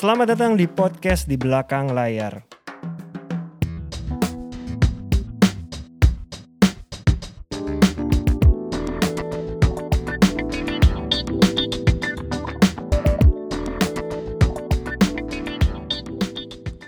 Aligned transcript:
Selamat 0.00 0.32
datang 0.32 0.56
di 0.56 0.64
podcast 0.64 1.28
di 1.28 1.36
belakang 1.36 1.92
layar. 1.92 2.40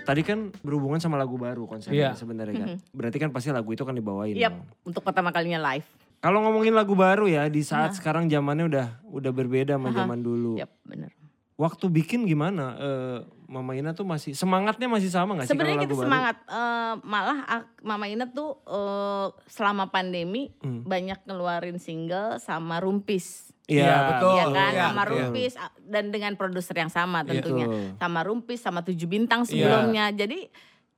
Tadi 0.01 0.21
kan 0.25 0.49
berhubungan 0.65 0.97
sama 0.97 1.21
lagu 1.21 1.37
baru 1.37 1.69
konsernya 1.69 1.93
Iya. 1.93 2.17
sebenarnya 2.17 2.65
kan. 2.65 2.81
Berarti 2.97 3.21
kan 3.21 3.29
pasti 3.29 3.53
lagu 3.53 3.69
itu 3.77 3.85
kan 3.85 3.93
dibawain. 3.93 4.33
Yap, 4.33 4.57
dong. 4.57 4.89
untuk 4.89 5.05
pertama 5.05 5.29
kalinya 5.29 5.61
live. 5.69 5.85
Kalau 6.17 6.41
ngomongin 6.49 6.73
lagu 6.73 6.97
baru 6.97 7.29
ya 7.29 7.45
di 7.45 7.61
saat 7.61 7.93
sekarang 7.93 8.25
zamannya 8.25 8.65
udah 8.73 8.87
udah 9.05 9.29
berbeda 9.29 9.77
sama 9.77 9.93
Aha. 9.93 10.01
zaman 10.01 10.25
dulu. 10.25 10.57
Yap, 10.57 10.73
benar. 10.81 11.13
Waktu 11.53 11.85
bikin 11.87 12.25
gimana? 12.25 12.73
Eh, 12.75 13.17
Mama 13.45 13.77
Ina 13.77 13.93
tuh 13.93 14.01
masih 14.01 14.33
semangatnya 14.33 14.89
masih 14.89 15.07
sama 15.07 15.37
gak 15.37 15.45
sih 15.45 15.53
Sebenarnya 15.53 15.85
kita 15.85 15.93
baru? 15.93 16.03
semangat 16.03 16.37
eh, 16.43 16.93
malah 16.99 17.39
Mama 17.79 18.09
Ina 18.09 18.25
tuh 18.27 18.57
eh, 18.65 19.27
selama 19.45 19.87
pandemi 19.87 20.49
Hmm. 20.59 20.81
banyak 20.81 21.21
ngeluarin 21.23 21.77
single 21.77 22.37
sama 22.37 22.81
Rumpis. 22.81 23.53
Iya 23.63 23.85
Iya, 23.85 23.97
betul. 24.09 24.33
ya 24.33 24.45
kan 24.49 24.71
iya, 24.73 24.81
sama 24.83 25.01
iya. 25.01 25.09
Rumpis 25.09 25.53
dan 25.83 26.05
dengan 26.09 26.33
produser 26.33 26.75
yang 26.75 26.89
sama 26.89 27.21
tentunya. 27.21 27.69
Betul. 27.69 27.95
Sama 27.95 28.19
Rumpis 28.21 28.59
sama 28.59 28.81
Tujuh 28.81 29.05
Bintang 29.05 29.45
sebelumnya. 29.45 30.09
Jadi 30.09 30.49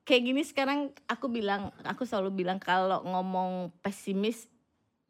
kayak 0.02 0.24
gini 0.24 0.42
sekarang 0.42 0.80
aku 1.06 1.28
bilang 1.28 1.76
aku 1.84 2.06
selalu 2.06 2.32
bilang 2.38 2.58
kalau 2.58 3.04
ngomong 3.04 3.76
pesimis 3.82 4.48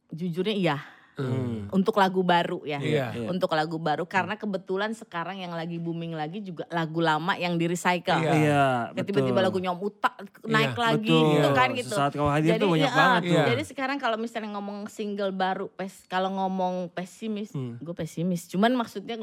jujurnya 0.08 0.55
iya 0.55 0.77
Hmm. 1.16 1.72
untuk 1.72 1.96
lagu 1.96 2.20
baru 2.28 2.60
ya. 2.68 2.84
Iya. 2.84 3.16
Iya. 3.16 3.28
Untuk 3.32 3.48
lagu 3.56 3.80
baru 3.80 4.04
karena 4.04 4.36
kebetulan 4.36 4.92
sekarang 4.92 5.39
yang 5.39 5.56
lagi 5.56 5.80
booming 5.80 6.12
lagi 6.12 6.44
juga 6.44 6.67
lagu 6.67 7.00
lama 7.00 7.39
yang 7.39 7.56
di 7.56 7.72
recycle. 7.72 8.20
Iya. 8.20 8.31
Iya, 8.36 8.66
Kayak 8.92 9.06
tiba-tiba 9.08 9.39
lagu 9.39 9.58
nyom 9.64 9.80
utak 9.80 10.20
naik 10.44 10.76
Iya, 10.76 10.84
lagi 10.92 11.08
Betul. 11.08 11.31
gitu 11.39 11.50
kan 11.56 11.67
gitu. 11.72 11.95
Saat 11.95 12.14
kau 12.20 12.28
hadir 12.28 12.59
tuh 12.59 12.67
banyak 12.67 12.92
iya, 12.92 13.00
banget 13.00 13.22
tuh. 13.31 13.38
Iya. 13.39 13.45
Jadi 13.56 13.64
sekarang 13.64 13.98
kalau 13.98 14.17
misalnya 14.20 14.59
ngomong 14.59 14.92
single 14.92 15.31
baru, 15.31 15.72
pes, 15.72 16.04
kalau 16.12 16.36
ngomong 16.36 16.92
pesimis, 16.92 17.56
Hmm. 17.56 17.80
gue 17.80 17.95
pesimis. 17.95 18.52
Cuman 18.52 18.76
maksudnya 18.76 19.16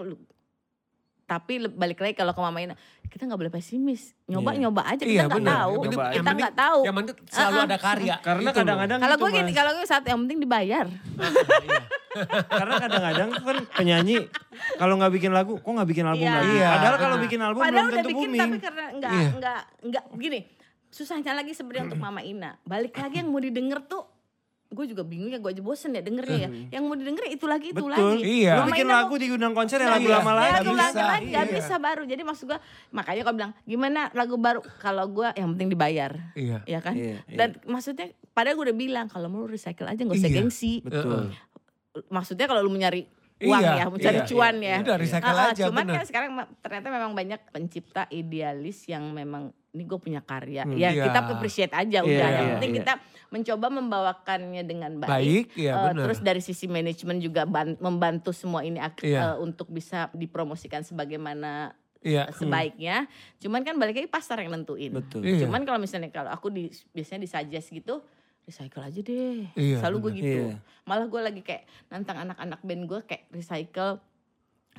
tapi 1.33 1.53
balik 1.65 1.97
lagi 1.99 2.13
kalau 2.13 2.31
ke 2.31 2.41
Mama 2.41 2.59
Ina, 2.59 2.77
kita 3.05 3.25
nggak 3.25 3.39
boleh 3.39 3.49
pesimis. 3.51 4.13
Nyoba 4.27 4.53
Iya. 4.53 4.61
nyoba 4.61 4.83
aja 4.85 5.01
kita 5.01 5.09
Iya 5.09 5.23
nggak 5.25 5.39
benar. 5.39 5.57
tahu. 5.57 5.73
Kita 6.13 6.31
nggak 6.31 6.55
tahu. 6.55 6.79
Yang 6.83 6.97
penting 6.99 7.17
selalu 7.27 7.53
Uh-uh. 7.55 7.65
ada 7.65 7.79
karya. 7.79 8.15
Karena 8.19 8.41
Itu 8.43 8.49
loh. 8.49 8.61
kadang-kadang 8.61 8.99
Kalau 8.99 9.15
gitu, 9.15 9.23
gue 9.23 9.31
gini, 9.35 9.51
kalau 9.51 9.71
gue 9.73 9.87
saat 9.87 10.05
yang 10.05 10.21
penting 10.23 10.39
dibayar. 10.39 10.87
Karena 12.53 12.75
kadang-kadang 12.79 13.29
kan 13.33 13.57
penyanyi 13.73 14.17
kalau 14.77 14.95
nggak 14.95 15.13
bikin 15.13 15.33
lagu, 15.33 15.57
kok 15.57 15.65
nggak 15.67 15.89
bikin 15.89 16.05
album 16.05 16.23
Iya. 16.23 16.37
lagi? 16.37 16.53
Iya. 16.53 16.69
Padahal 16.71 16.97
kalau 16.99 17.17
bikin 17.19 17.41
album 17.41 17.63
Padahal 17.63 17.73
belum 17.73 17.89
udah 17.89 17.97
tentu 17.99 18.11
bikin 18.11 18.29
booming. 18.29 18.41
tapi 18.43 18.59
karena 18.61 18.85
nggak 18.93 19.11
Iya. 19.11 19.29
nggak 19.33 19.61
nggak 19.83 20.05
gini. 20.19 20.41
Susahnya 20.89 21.33
lagi 21.33 21.53
sebenarnya 21.53 21.89
untuk 21.89 21.97
Mama 21.99 22.21
Ina. 22.21 22.61
Balik 22.63 22.93
lagi 22.95 23.17
yang 23.19 23.33
mau 23.33 23.41
didengar 23.41 23.81
tuh 23.83 24.05
gue 24.73 24.87
juga 24.89 25.03
bingung 25.03 25.29
ya 25.29 25.37
gue 25.37 25.51
aja 25.51 25.61
bosen 25.61 25.93
ya 25.93 26.01
dengernya 26.01 26.39
ya. 26.39 26.49
Yang 26.71 26.83
mau 26.83 26.97
didengar 26.97 27.25
itu 27.27 27.45
lagi 27.45 27.67
itu 27.69 27.79
Betul. 27.79 27.93
lagi. 27.93 28.21
Iya. 28.43 28.55
Lu 28.57 28.63
bikin 28.67 28.89
lagu 28.89 29.13
mau- 29.13 29.21
di 29.21 29.27
undang 29.29 29.53
konser 29.53 29.79
ya 29.79 29.85
Nah, 29.85 29.95
lagu 29.95 30.09
iya. 30.09 30.17
lama 30.17 30.31
Ya, 30.31 30.35
lagi. 30.35 30.53
lagu 30.53 30.73
lagi 30.73 30.91
bisa. 30.91 31.05
lagi 31.07 31.27
nggak 31.29 31.45
Iya. 31.45 31.55
bisa 31.55 31.75
baru. 31.77 32.03
Jadi 32.03 32.23
maksud 32.23 32.45
gue 32.47 32.59
makanya 32.91 33.21
kau 33.23 33.35
bilang 33.35 33.53
gimana 33.63 34.01
lagu 34.13 34.35
baru 34.37 34.61
kalau 34.79 35.05
gue 35.07 35.29
yang 35.35 35.49
penting 35.53 35.69
dibayar. 35.71 36.13
Iya. 36.33 36.59
Ya 36.65 36.81
kan? 36.81 36.95
Iya, 36.95 37.21
iya. 37.23 37.37
Dan 37.37 37.49
maksudnya 37.65 38.07
padahal 38.31 38.55
gue 38.55 38.65
udah 38.67 38.79
bilang 38.79 39.07
kalau 39.07 39.29
mau 39.29 39.45
recycle 39.45 39.85
aja 39.85 40.01
gak 40.01 40.13
usah 40.15 40.27
Iya. 40.27 40.39
gengsi. 40.39 40.81
Betul. 40.81 41.31
Maksudnya 42.09 42.47
kalau 42.47 42.61
lu 42.61 42.71
mencari 42.71 43.05
uang 43.43 43.61
Iya, 43.61 43.73
ya, 43.75 43.85
mencari 43.87 44.17
iya, 44.17 44.27
cuan 44.27 44.55
iya. 44.57 44.71
ya. 44.71 44.79
Udah 44.81 44.97
recycle 44.97 45.37
aja, 45.37 45.63
Cuman 45.67 45.83
bener. 45.83 45.95
kan 45.95 46.05
sekarang 46.07 46.31
ternyata 46.59 46.89
memang 46.89 47.13
banyak 47.13 47.41
pencipta 47.49 48.03
idealis 48.09 48.79
yang 48.87 49.05
memang 49.11 49.43
ini 49.73 49.83
gue 49.83 49.99
punya 49.99 50.21
karya. 50.21 50.63
Hmm. 50.63 50.77
Ya 50.77 50.91
Iya. 50.91 51.09
kita 51.09 51.19
appreciate 51.29 51.73
aja 51.73 51.99
udah. 52.01 52.09
Iya, 52.09 52.29
yang 52.29 52.45
iya, 52.45 52.53
penting 52.55 52.71
iya. 52.71 52.79
kita 52.81 52.93
mencoba 53.29 53.67
membawakannya 53.73 54.63
dengan 54.63 54.93
baik. 54.99 55.11
Baik, 55.11 55.45
iya 55.55 55.73
benar. 55.89 56.05
terus 56.05 56.19
dari 56.21 56.41
sisi 56.41 56.67
manajemen 56.67 57.17
juga 57.19 57.43
ban- 57.43 57.79
membantu 57.79 58.31
semua 58.31 58.61
ini 58.61 58.77
ak- 58.77 59.01
Iya. 59.01 59.33
eh, 59.33 59.37
untuk 59.39 59.67
bisa 59.67 60.13
dipromosikan 60.13 60.83
sebagaimana 60.83 61.73
Iya. 61.99 62.29
sebaiknya. 62.31 63.09
Cuman 63.39 63.63
kan 63.63 63.75
balik 63.75 63.97
lagi 63.97 64.07
pasar 64.07 64.39
yang 64.39 64.53
nentuin. 64.53 64.93
Betul. 64.93 65.23
Iya. 65.23 65.47
Cuman 65.47 65.63
kalau 65.63 65.79
misalnya 65.79 66.11
kalau 66.11 66.29
aku 66.29 66.49
di, 66.49 66.67
biasanya 66.91 67.23
disuggest 67.23 67.71
gitu, 67.71 68.03
recycle 68.43 68.83
aja 68.83 69.01
deh. 69.01 69.47
Iya, 69.55 69.79
Selalu 69.79 69.97
gue 69.99 70.13
gitu. 70.19 70.43
Iya. 70.51 70.57
Malah 70.83 71.07
gue 71.07 71.21
lagi 71.23 71.41
kayak 71.41 71.63
nantang 71.89 72.19
anak-anak 72.21 72.61
band 72.61 72.83
gue 72.85 73.01
kayak 73.05 73.25
recycle 73.31 74.03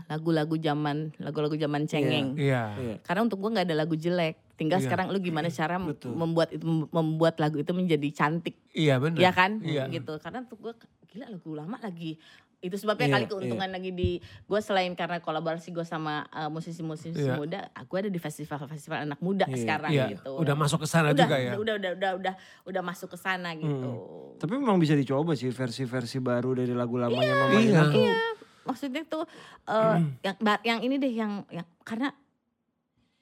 lagu-lagu 0.09 0.57
zaman 0.57 1.13
lagu-lagu 1.21 1.53
zaman 1.53 1.85
cengeng. 1.85 2.35
Iya. 2.35 2.75
Iya. 2.75 2.95
Karena 3.05 3.21
untuk 3.23 3.39
gue 3.39 3.49
nggak 3.53 3.67
ada 3.69 3.77
lagu 3.77 3.95
jelek. 3.95 4.35
Tinggal 4.53 4.81
Iya. 4.81 4.85
sekarang 4.85 5.09
lu 5.09 5.17
gimana 5.17 5.49
cara 5.49 5.81
Betul. 5.81 6.13
membuat 6.13 6.53
itu 6.53 6.65
membuat 6.93 7.41
lagu 7.41 7.57
itu 7.57 7.73
menjadi 7.73 8.05
cantik, 8.13 8.53
Iya 8.69 9.01
benar. 9.01 9.17
ya 9.17 9.31
kan? 9.33 9.57
Iya. 9.65 9.89
Gitu. 9.89 10.13
Karena 10.21 10.45
untuk 10.45 10.61
gue 10.61 10.73
gila 11.09 11.25
lagu 11.29 11.49
lama 11.53 11.77
lagi 11.81 12.17
itu 12.63 12.79
sebabnya 12.79 13.05
Iya, 13.05 13.13
kali 13.13 13.25
keuntungan 13.27 13.67
lagi 13.67 13.91
di 13.91 14.09
gue 14.23 14.59
selain 14.59 14.95
karena 14.95 15.19
kolaborasi 15.19 15.69
gue 15.69 15.83
sama 15.83 16.23
uh, 16.31 16.47
musisi-musisi 16.47 17.11
Iya. 17.19 17.35
muda, 17.35 17.59
gue 17.67 17.97
ada 17.99 18.07
di 18.07 18.15
festival-festival 18.15 19.03
anak 19.03 19.19
muda 19.19 19.43
Iya. 19.45 19.57
sekarang 19.59 19.91
Iya. 19.91 20.05
gitu. 20.15 20.31
Udah 20.39 20.55
masuk 20.55 20.81
ke 20.81 20.87
sana 20.87 21.11
udah, 21.11 21.27
juga 21.27 21.35
ya. 21.37 21.51
udah 21.53 21.75
udah 21.75 21.91
udah 21.93 22.11
udah 22.15 22.33
udah 22.63 22.81
masuk 22.81 23.11
ke 23.11 23.17
sana 23.19 23.51
gitu. 23.53 23.89
Tapi 24.39 24.51
memang 24.55 24.79
bisa 24.79 24.95
dicoba 24.95 25.35
sih 25.35 25.51
versi-versi 25.51 26.17
baru 26.17 26.55
dari 26.55 26.71
lagu 26.71 26.95
lamanya 26.95 27.33
Mama 27.35 27.59
Iya. 27.59 27.67
Ina 27.67 27.83
tuh. 27.91 28.07
Maksudnya 28.63 29.03
tuh 29.03 29.27
eh, 29.67 29.95
yang 30.23 30.35
ba- 30.39 30.63
yang 30.63 30.79
ini 30.79 30.95
deh 30.95 31.11
yang 31.11 31.43
yang 31.51 31.67
karena 31.83 32.15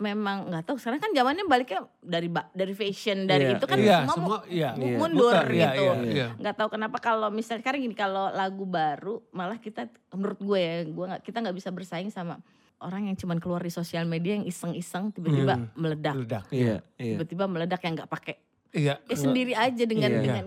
memang 0.01 0.49
nggak 0.49 0.63
tahu 0.63 0.75
sekarang 0.75 0.97
kan 0.97 1.11
zamannya 1.11 1.45
baliknya 1.45 1.79
dari 2.01 2.25
dari 2.51 2.73
fashion 2.73 3.23
dari 3.23 3.45
Iya, 3.45 3.55
itu 3.55 3.65
kan 3.65 3.77
Iya, 3.77 3.97
semua, 4.01 4.11
semua 4.11 4.37
mu- 4.39 4.45
iya. 4.49 4.69
mu- 4.73 4.97
mundur 4.99 5.37
iya, 5.47 5.69
gitu. 5.69 5.83
iya, 5.83 5.93
iya. 6.03 6.27
nggak 6.33 6.55
tahu 6.55 6.69
kenapa 6.71 6.97
kalau 6.97 7.29
misalnya 7.29 7.61
sekarang 7.61 7.79
gini 7.79 7.93
kalau 7.93 8.27
lagu 8.29 8.65
baru 8.65 9.21
malah 9.29 9.55
kita 9.55 9.85
menurut 10.11 10.39
gue 10.39 10.59
ya 10.59 10.75
gue 10.83 11.05
nggak 11.07 11.21
kita 11.21 11.37
nggak 11.39 11.55
bisa 11.55 11.69
bersaing 11.69 12.09
sama 12.09 12.41
orang 12.79 13.05
yang 13.05 13.15
cuman 13.15 13.37
keluar 13.37 13.59
di 13.59 13.69
sosial 13.69 14.03
media 14.03 14.33
yang 14.33 14.43
iseng-iseng 14.43 15.09
tiba-tiba 15.11 15.53
Hmm. 15.55 15.69
meledak 15.75 16.15
Meledak. 16.17 16.43
Iya, 16.49 16.75
iya. 16.95 17.15
tiba-tiba 17.15 17.45
meledak 17.45 17.79
yang 17.79 17.93
nggak 17.95 18.09
pakai 18.09 18.35
Iya. 18.71 18.93
ya 18.99 19.15
sendiri 19.15 19.53
aja 19.53 19.83
dengan 19.83 20.09
Iya. 20.09 20.19
dengan 20.19 20.45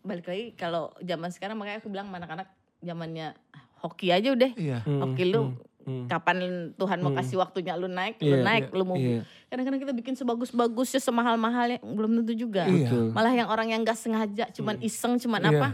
balik 0.00 0.26
lagi 0.26 0.54
kalau 0.54 0.94
zaman 1.00 1.28
sekarang 1.28 1.58
makanya 1.58 1.80
aku 1.80 1.90
bilang 1.90 2.06
anak-anak 2.08 2.46
zamannya 2.78 3.34
hoki 3.76 4.08
aja 4.08 4.30
udah 4.30 4.50
Iya. 4.54 4.78
Hmm, 4.80 5.02
Oke, 5.04 5.22
lu 5.24 5.42
hmm, 5.42 5.75
hmm. 5.86 6.06
kapan 6.06 6.36
Tuhan 6.74 6.98
mau 7.00 7.08
Hmm. 7.08 7.18
kasih 7.18 7.36
waktunya 7.38 7.72
lu 7.72 7.86
naik, 7.86 8.18
Iya, 8.18 8.28
lu 8.28 8.36
naik, 8.42 8.64
iya, 8.66 8.74
lu 8.74 8.84
mau 8.84 8.96
Iya, 8.98 9.22
kadang-kadang 9.46 9.80
kita 9.80 9.92
bikin 9.94 10.14
sebagus-bagusnya 10.14 11.00
semahal-mahalnya 11.00 11.78
belum 11.80 12.20
tentu 12.20 12.34
juga. 12.36 12.66
Iya. 12.66 12.90
betul. 12.90 13.06
Malah 13.14 13.32
yang 13.32 13.48
orang 13.48 13.68
yang 13.70 13.80
gak 13.80 13.96
sengaja 13.96 14.50
cuman 14.52 14.82
iseng 14.82 15.16
cuman 15.16 15.40
Iya. 15.40 15.50
apa 15.54 15.68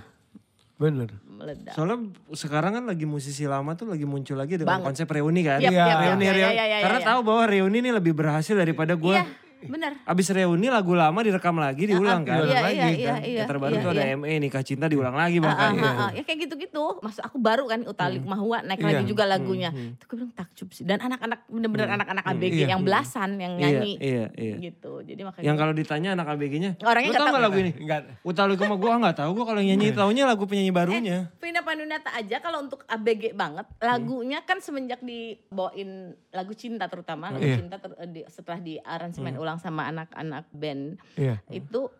Benar. 0.77 1.09
meledak. 1.25 1.73
Soalnya 1.73 1.99
sekarang 2.33 2.75
kan 2.75 2.85
lagi 2.85 3.07
musisi 3.07 3.47
lama 3.47 3.71
tuh 3.73 3.87
lagi 3.87 4.03
muncul 4.03 4.35
lagi 4.35 4.59
dengan 4.59 4.79
Banget. 4.79 4.87
konsep 4.91 5.07
reuni 5.09 5.41
kan. 5.43 5.59
Iya. 5.59 5.71
yap, 5.71 5.79
yap, 5.79 5.99
Reuni, 6.05 6.27
reuni. 6.29 6.57
Karena 6.83 7.01
tahu 7.01 7.21
bahwa 7.23 7.43
reuni 7.47 7.77
ini 7.79 7.91
lebih 7.91 8.13
berhasil 8.13 8.53
daripada 8.53 8.95
gue. 8.95 9.15
Iya, 9.15 9.27
benar. 9.65 9.93
Abis 10.03 10.27
reuni 10.29 10.67
lagu 10.67 10.93
lama 10.93 11.19
direkam 11.19 11.55
lagi 11.55 11.85
diulang 11.85 12.23
kan. 12.23 12.41
Iya, 12.41 12.47
iya, 12.47 12.61
lagi 12.61 12.77
iya, 12.77 13.09
kan. 13.09 13.21
iya. 13.23 13.37
Yang 13.37 13.49
terbaru 13.49 13.73
iya, 13.73 13.81
tuh 13.81 13.91
ada 13.91 14.05
iya. 14.05 14.15
ME 14.15 14.35
nikah 14.39 14.63
cinta 14.63 14.87
diulang 14.87 15.13
lagi 15.13 15.37
Ah, 15.37 15.43
bahkan. 15.43 15.73
ah, 15.75 15.83
ah, 15.83 16.01
ah. 16.01 16.11
Ya 16.13 16.23
kayak 16.23 16.39
gitu-gitu. 16.43 16.85
Maksud 16.99 17.23
aku 17.23 17.37
baru 17.37 17.65
kan 17.67 17.81
Utalik 17.83 18.23
Mahwa 18.23 18.59
naik 18.61 18.79
Iya. 18.79 18.89
lagi 18.89 19.05
juga 19.05 19.25
lagunya. 19.25 19.71
Hmm, 19.71 19.95
Itu 19.95 20.05
gue 20.05 20.17
bilang 20.17 20.33
takjub 20.33 20.69
sih. 20.71 20.83
Dan 20.83 20.99
anak-anak 20.99 21.41
bener-bener 21.47 21.89
anak-anak 21.91 22.25
ABG 22.27 22.55
Iya. 22.57 22.67
yang 22.71 22.83
belasan 22.83 23.31
yang 23.37 23.53
Iya, 23.53 23.65
nyanyi 23.69 23.93
iya, 23.99 24.25
iya. 24.35 24.55
gitu. 24.61 24.93
Jadi 25.01 25.21
makanya 25.21 25.45
Yang 25.45 25.57
kalau 25.59 25.73
ditanya 25.73 26.11
anak 26.13 26.27
ABG-nya, 26.29 26.71
Orangnya 26.81 27.09
nggak 27.09 27.19
tau 27.19 27.27
tahu. 27.27 27.35
gak 27.35 27.45
lagu 27.45 27.59
ini? 27.59 27.73
Enggak. 27.77 28.01
Utali 28.23 28.55
sama 28.55 28.77
gue 28.77 28.93
nggak 28.93 29.17
tahu 29.17 29.31
gue 29.33 29.45
kalau 29.45 29.61
nyanyi 29.61 29.87
taunya 29.91 30.25
lagu 30.25 30.45
penyanyi 30.45 30.71
barunya. 30.71 31.19
Vina 31.37 31.61
Panduwinata 31.61 32.11
aja 32.13 32.37
kalau 32.39 32.59
untuk 32.61 32.87
ABG 32.87 33.33
banget 33.33 33.67
lagunya 33.79 34.39
kan 34.41 34.59
semenjak 34.59 35.01
dibawain 35.03 35.91
lagu 36.31 36.53
cinta 36.53 36.87
terutama 36.87 37.29
lagu 37.29 37.43
Iya. 37.43 37.57
cinta 37.59 37.77
ter- 37.77 37.99
di- 38.07 38.27
setelah 38.27 38.59
di 38.59 38.79
aransemen 38.79 39.35
ulang 39.35 39.52
sama 39.57 39.87
anak-anak 39.87 40.45
band 40.51 40.97
Iya. 41.15 41.41
itu 41.49 41.91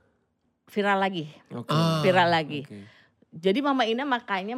viral 0.67 0.99
lagi 0.99 1.29
Oke. 1.51 1.69
Ah, 1.69 2.01
viral 2.01 2.29
lagi 2.29 2.63
Oke. 2.63 2.81
jadi 3.31 3.59
Mama 3.61 3.83
Ina 3.83 4.05
makanya 4.05 4.57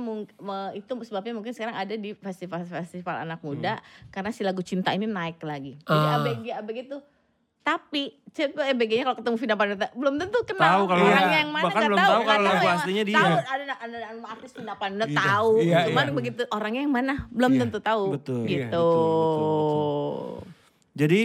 itu 0.72 0.92
sebabnya 1.02 1.32
mungkin 1.32 1.50
sekarang 1.50 1.74
ada 1.74 1.94
di 1.94 2.12
festival-festival 2.12 3.22
anak 3.22 3.40
muda 3.40 3.78
karena 4.08 4.28
si 4.28 4.42
lagu 4.42 4.60
cinta 4.60 4.90
ini 4.90 5.04
naik 5.04 5.38
lagi 5.40 5.78
jadi 5.80 6.06
Ah. 6.08 6.18
ABG 6.20 6.46
ABG 6.54 6.78
itu 6.84 6.98
tapi 7.64 8.12
coba 8.28 8.68
ABG-nya 8.68 9.04
kalau 9.04 9.16
ketemu 9.16 9.36
Vina 9.38 9.56
Panduwinata 9.56 9.88
belum 9.94 10.20
tentu 10.20 10.36
kenal 10.44 10.68
Tahu 10.68 10.84
kalau- 10.84 11.00
orangnya 11.02 11.24
Iya. 11.24 11.40
yang 11.40 11.48
mana 11.48 11.64
Bahkan 11.64 11.72
nggak 11.72 11.88
belum 11.88 11.96
tahu 11.98 12.12
tahu 12.12 12.22
kalau 12.22 12.44
lagu 12.44 12.66
aslinya 12.68 13.04
dia. 13.04 13.16
tahu 13.16 13.24
ada 13.32 13.42
ada, 13.48 13.74
ada 13.80 13.98
artis 14.28 14.50
Vina 14.52 14.74
Panduwinata 14.76 15.08
Iya. 15.08 15.22
tahu 15.24 15.50
Iya, 15.56 15.78
cuman 15.88 16.04
iya. 16.04 16.12
begitu 16.12 16.42
orangnya 16.50 16.82
yang 16.82 16.92
mana 16.92 17.14
belum 17.30 17.50
Iya. 17.50 17.60
tentu 17.64 17.78
tahu 17.80 18.04
Betul, 18.12 18.40
iya, 18.44 18.68
gitu 18.68 18.84
betul, 18.84 20.44
Jadi 20.94 21.22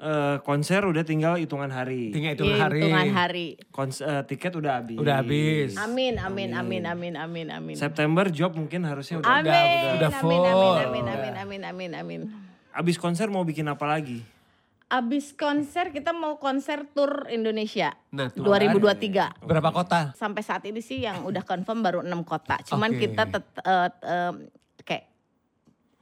eh, 0.00 0.36
konser 0.40 0.80
udah 0.82 1.00
tinggal 1.00 1.36
hitungan 1.36 1.68
hari. 1.68 2.08
Tinggal 2.08 2.32
hitungan 2.32 2.50
Iya, 2.50 2.62
hari. 2.62 2.80
hitungan 2.80 3.08
hari 3.12 3.46
Kons- 3.68 4.00
eh, 4.00 4.22
tiket 4.24 4.52
udah 4.54 4.72
habis. 4.74 4.96
Udah 4.96 5.14
habis. 5.20 5.76
amin 5.76 6.16
amin 6.16 6.50
amin 6.50 6.82
amin 6.84 7.14
amin 7.14 7.46
amin 7.50 7.76
September 7.76 8.26
job 8.26 8.52
mungkin 8.52 8.82
harusnya 8.82 9.20
udah. 9.20 9.30
amin 9.30 10.00
udah 10.00 10.10
amin 10.10 10.18
full. 10.18 10.32
amin 10.32 10.50
amin 10.50 10.74
amin 10.80 11.04
amin 11.06 11.32
amin 11.36 11.60
amin 11.62 11.90
amin 11.94 12.20
Abis 12.70 12.96
konser 12.96 13.26
mau 13.26 13.42
bikin 13.42 13.66
apa 13.66 13.82
lagi? 13.84 14.22
Abis 14.86 15.30
konser 15.32 15.90
kita 15.90 16.10
mau 16.10 16.34
konser 16.36 16.82
tour 16.88 17.26
Indonesia 17.28 17.94
Nah, 18.10 18.26
tuh 18.26 18.42
2023. 18.42 19.38
Berapa 19.40 19.70
kota? 19.70 20.10
Sampai 20.14 20.42
saat 20.42 20.62
ini 20.64 20.78
sih 20.78 20.98
yang 21.00 21.22
udah 21.24 21.42
confirm 21.42 21.78
baru 21.78 22.00
enam 22.00 22.22
kota. 22.22 22.58
Cuman 22.64 22.90
Oke. 22.90 23.06
kita 23.06 23.22
tet, 23.24 23.46
eh, 23.60 23.86
em, 24.02 24.34
kayak 24.46 24.59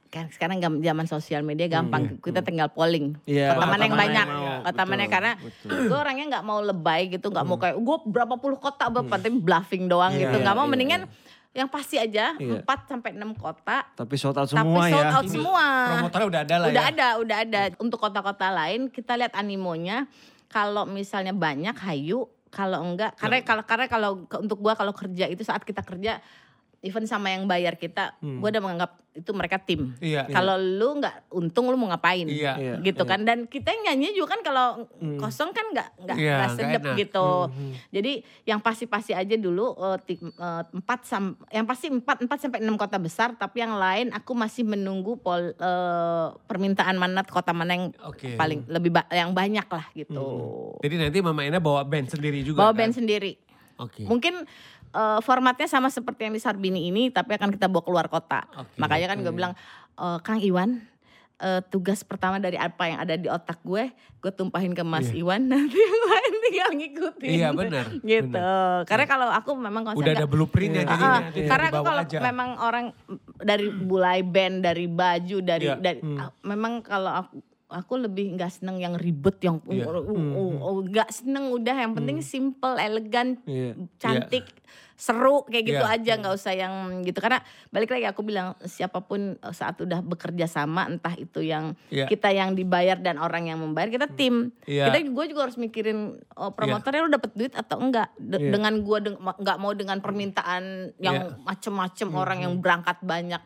kan 0.09 0.25
sekarang 0.33 0.57
zaman 0.61 1.05
sosial 1.05 1.45
media 1.45 1.69
gampang. 1.69 2.17
kita 2.17 2.41
tinggal 2.41 2.73
polling. 2.73 3.13
Iya, 3.29 3.53
kota 3.53 3.65
mana 3.69 3.83
yang 3.85 3.93
banyak? 3.97 4.25
mau. 4.25 4.65
kota 4.65 4.81
mana 4.89 5.05
karena 5.05 5.31
gue 5.63 5.97
orangnya 5.97 6.25
nggak 6.37 6.45
mau 6.45 6.59
lebay 6.65 7.13
gitu 7.13 7.29
nggak 7.29 7.45
mau 7.45 7.57
kayak 7.61 7.77
gue 7.77 7.97
berapa 8.09 8.35
puluh 8.41 8.57
kota 8.57 8.89
berapa 8.89 9.21
tapi 9.21 9.37
bluffing 9.37 9.85
doang 9.85 10.09
Iya, 10.17 10.25
gitu. 10.25 10.35
Nggak 10.41 10.55
mau 10.57 10.65
iya, 10.65 10.71
mendingan 10.73 11.01
yang 11.49 11.69
pasti 11.69 11.97
aja 11.97 12.37
Iya. 12.37 12.61
4 12.61 12.89
sampai 12.89 13.09
6 13.17 13.33
kota. 13.37 13.85
Tapi 13.97 14.13
sold 14.17 14.37
out 14.37 14.49
tapi 14.49 14.57
semua 14.57 14.83
sold 14.85 15.05
ya. 15.05 15.17
out 15.17 15.27
semua. 15.29 15.65
Promotornya 15.93 16.27
udah 16.29 16.41
ada 16.45 16.55
lah 16.57 16.67
udah 16.69 16.83
ya. 16.85 16.91
ada 16.93 17.07
udah 17.21 17.37
ada. 17.45 17.61
Untuk 17.81 17.97
kota-kota 18.01 18.47
lain 18.53 18.89
kita 18.89 19.13
lihat 19.17 19.33
animonya. 19.33 20.05
Kalau 20.49 20.89
misalnya 20.89 21.33
banyak 21.33 21.77
hayu. 21.85 22.25
Kalau 22.49 22.81
enggak 22.81 23.13
karena 23.13 23.45
kalau 23.45 23.61
karena 23.61 23.85
kalau 23.85 24.09
untuk 24.41 24.57
gua 24.57 24.73
kalau 24.73 24.89
kerja 24.89 25.29
itu 25.29 25.45
saat 25.45 25.61
kita 25.61 25.85
kerja 25.85 26.17
even 26.81 27.03
sama 27.03 27.29
yang 27.29 27.43
bayar 27.43 27.75
kita 27.75 28.15
Hmm. 28.17 28.39
gua 28.39 28.49
udah 28.49 28.61
menganggap 28.61 28.91
itu 29.11 29.31
mereka 29.31 29.59
tim 29.59 29.97
Iya. 29.99 30.29
kalau 30.29 30.55
lu 30.55 30.95
nggak 30.95 31.27
untung 31.29 31.67
lu 31.67 31.75
mau 31.75 31.89
ngapain 31.89 32.23
Iya. 32.23 32.55
Iya, 32.55 32.73
gitu 32.79 33.03
iya. 33.03 33.09
kan 33.09 33.19
dan 33.21 33.39
kita 33.45 33.67
yang 33.69 33.83
nyanyi 33.89 34.13
juga 34.13 34.31
kan 34.31 34.41
kalau 34.41 34.67
Hmm. 34.95 35.17
kosong 35.17 35.51
kan 35.51 35.65
nggak 35.67 35.89
nggak 35.99 36.17
Iya, 36.17 36.35
sedep 36.49 36.83
enak. 36.85 36.95
gitu 36.97 37.27
Hmm. 37.45 37.73
jadi 37.89 38.11
yang 38.45 38.59
pasti-pasti 38.59 39.11
aja 39.11 39.35
dulu 39.35 39.75
eh, 39.75 39.97
ti- 40.05 40.21
eh, 40.21 40.63
empat 40.71 40.99
sam 41.03 41.23
yang 41.49 41.65
pasti 41.65 41.89
empat 41.89 42.21
empat 42.21 42.37
sampai 42.39 42.59
enam 42.59 42.77
kota 42.77 42.95
besar 42.95 43.33
tapi 43.33 43.59
yang 43.59 43.75
lain 43.75 44.07
aku 44.09 44.31
masih 44.31 44.63
menunggu 44.63 45.17
pol 45.17 45.51
eh, 45.51 46.27
permintaan 46.45 46.95
mana 46.95 47.19
kota 47.21 47.51
mana 47.51 47.75
yang 47.75 47.85
Oke. 48.05 48.35
paling 48.35 48.63
lebih 48.67 48.93
ba- 48.93 49.09
yang 49.09 49.33
banyak 49.33 49.67
lah 49.67 49.85
gitu 49.91 50.23
Jadi 50.79 50.95
nanti 50.97 51.17
Mama 51.19 51.43
Ina 51.43 51.59
bawa 51.59 51.83
band 51.83 52.07
sendiri 52.07 52.39
juga 52.39 52.61
bawa 52.61 52.71
kan? 52.71 52.79
band 52.79 52.93
sendiri 52.95 53.35
Oke. 53.75 54.05
mungkin 54.05 54.43
eh, 54.91 55.19
formatnya 55.19 55.65
sama 55.65 55.87
seperti 55.87 56.23
yang 56.23 56.33
di 56.33 56.39
Sarbini 56.39 56.85
ini 56.85 57.07
tapi 57.07 57.33
akan 57.33 57.49
kita 57.49 57.65
bawa 57.65 57.81
keluar 57.81 58.07
kota 58.07 58.45
Oke. 58.55 58.75
makanya 58.75 59.07
kan 59.07 59.17
gue 59.19 59.31
bilang 59.31 59.53
"Eh, 59.95 60.17
Kang 60.19 60.39
Iwan 60.39 60.81
eh, 61.37 61.61
tugas 61.65 62.01
pertama 62.01 62.35
dari 62.35 62.55
apa 62.55 62.83
yang 62.85 62.99
ada 62.99 63.15
di 63.15 63.25
otak 63.25 63.61
gue 63.61 63.87
gue 64.19 64.31
tumpahin 64.31 64.71
ke 64.71 64.81
Mas 64.81 65.07
Iwan 65.09 65.47
nanti 65.47 65.75
yang 65.75 65.99
lain 66.03 66.33
tinggal 66.41 66.71
ngikutin 66.73 67.29
Iya, 67.31 67.49
benar, 67.51 67.85
gitu 67.95 68.27
benar. 68.29 68.83
karena 68.83 69.05
kalau 69.05 69.27
aku 69.29 69.49
memang 69.53 69.83
konser 69.85 69.99
Udah 70.01 70.11
ada 70.13 70.27
blueprintnya 70.27 70.81
Iya. 70.81 70.89
jadi 70.89 71.05
Ah, 71.05 71.19
nanti 71.21 71.39
karena 71.47 71.67
aku 71.69 71.79
kalau 71.81 72.01
aja. 72.03 72.17
memang 72.21 72.49
orang 72.57 72.85
dari 73.39 73.67
mulai 73.71 74.19
band 74.21 74.59
dari 74.61 74.85
baju 74.85 75.37
dari 75.39 75.65
Iya. 75.65 75.75
dari 75.77 75.99
Hmm. 75.99 76.19
ah, 76.19 76.31
memang 76.43 76.81
kalau 76.81 77.11
aku 77.15 77.39
aku 77.69 78.01
lebih 78.01 78.33
nggak 78.33 78.49
seneng 78.49 78.81
yang 78.81 78.97
ribet 78.97 79.37
yang 79.45 79.61
Iya. 79.63 79.85
uh, 79.85 80.01
uh, 80.01 80.09
uh, 80.09 80.53
uh, 80.59 80.77
nggak 80.83 81.09
seneng 81.13 81.53
udah 81.53 81.75
yang 81.77 81.93
penting 81.93 82.17
simple 82.19 82.73
elegan 82.75 83.37
Iya. 83.45 83.77
cantik 84.01 84.49
seru 84.99 85.47
kayak 85.47 85.63
gitu 85.63 85.85
Iya. 85.85 85.95
aja 85.95 86.11
nggak 86.19 86.35
usah 86.35 86.53
yang 86.53 86.73
gitu 87.07 87.23
karena 87.23 87.39
balik 87.69 87.87
lagi 87.87 88.03
aku 88.03 88.19
bilang 88.19 88.57
siapa 88.65 88.99
pun 88.99 89.37
eh, 89.37 89.53
saat 89.55 89.79
udah 89.79 90.03
bekerja 90.03 90.43
sama 90.43 90.89
entah 90.89 91.15
itu 91.15 91.39
yang 91.39 91.71
Iya. 91.87 92.03
kita 92.03 92.33
yang 92.33 92.51
dibayar 92.51 92.99
dan 92.99 93.15
orang 93.15 93.47
yang 93.47 93.63
membayar 93.63 93.87
kita 93.87 94.11
tim 94.11 94.51
Iya. 94.65 94.91
kita 94.91 95.07
gue 95.07 95.25
juga 95.29 95.47
harus 95.47 95.55
mikirin 95.55 96.19
oh, 96.35 96.51
promotornya 96.51 97.05
lu 97.05 97.13
dapet 97.13 97.31
duit 97.31 97.53
atau 97.55 97.79
enggak 97.79 98.11
De- 98.17 98.41
Iya. 98.41 98.51
dengan 98.51 98.73
gue 98.81 98.97
nggak 99.15 99.57
mau 99.57 99.71
dengan 99.71 100.03
permintaan 100.03 100.91
yang 100.99 101.15
Iya. 101.31 101.47
macem-macem 101.47 102.09
orang 102.11 102.43
yang 102.43 102.53
berangkat 102.59 102.99
banyak 102.99 103.39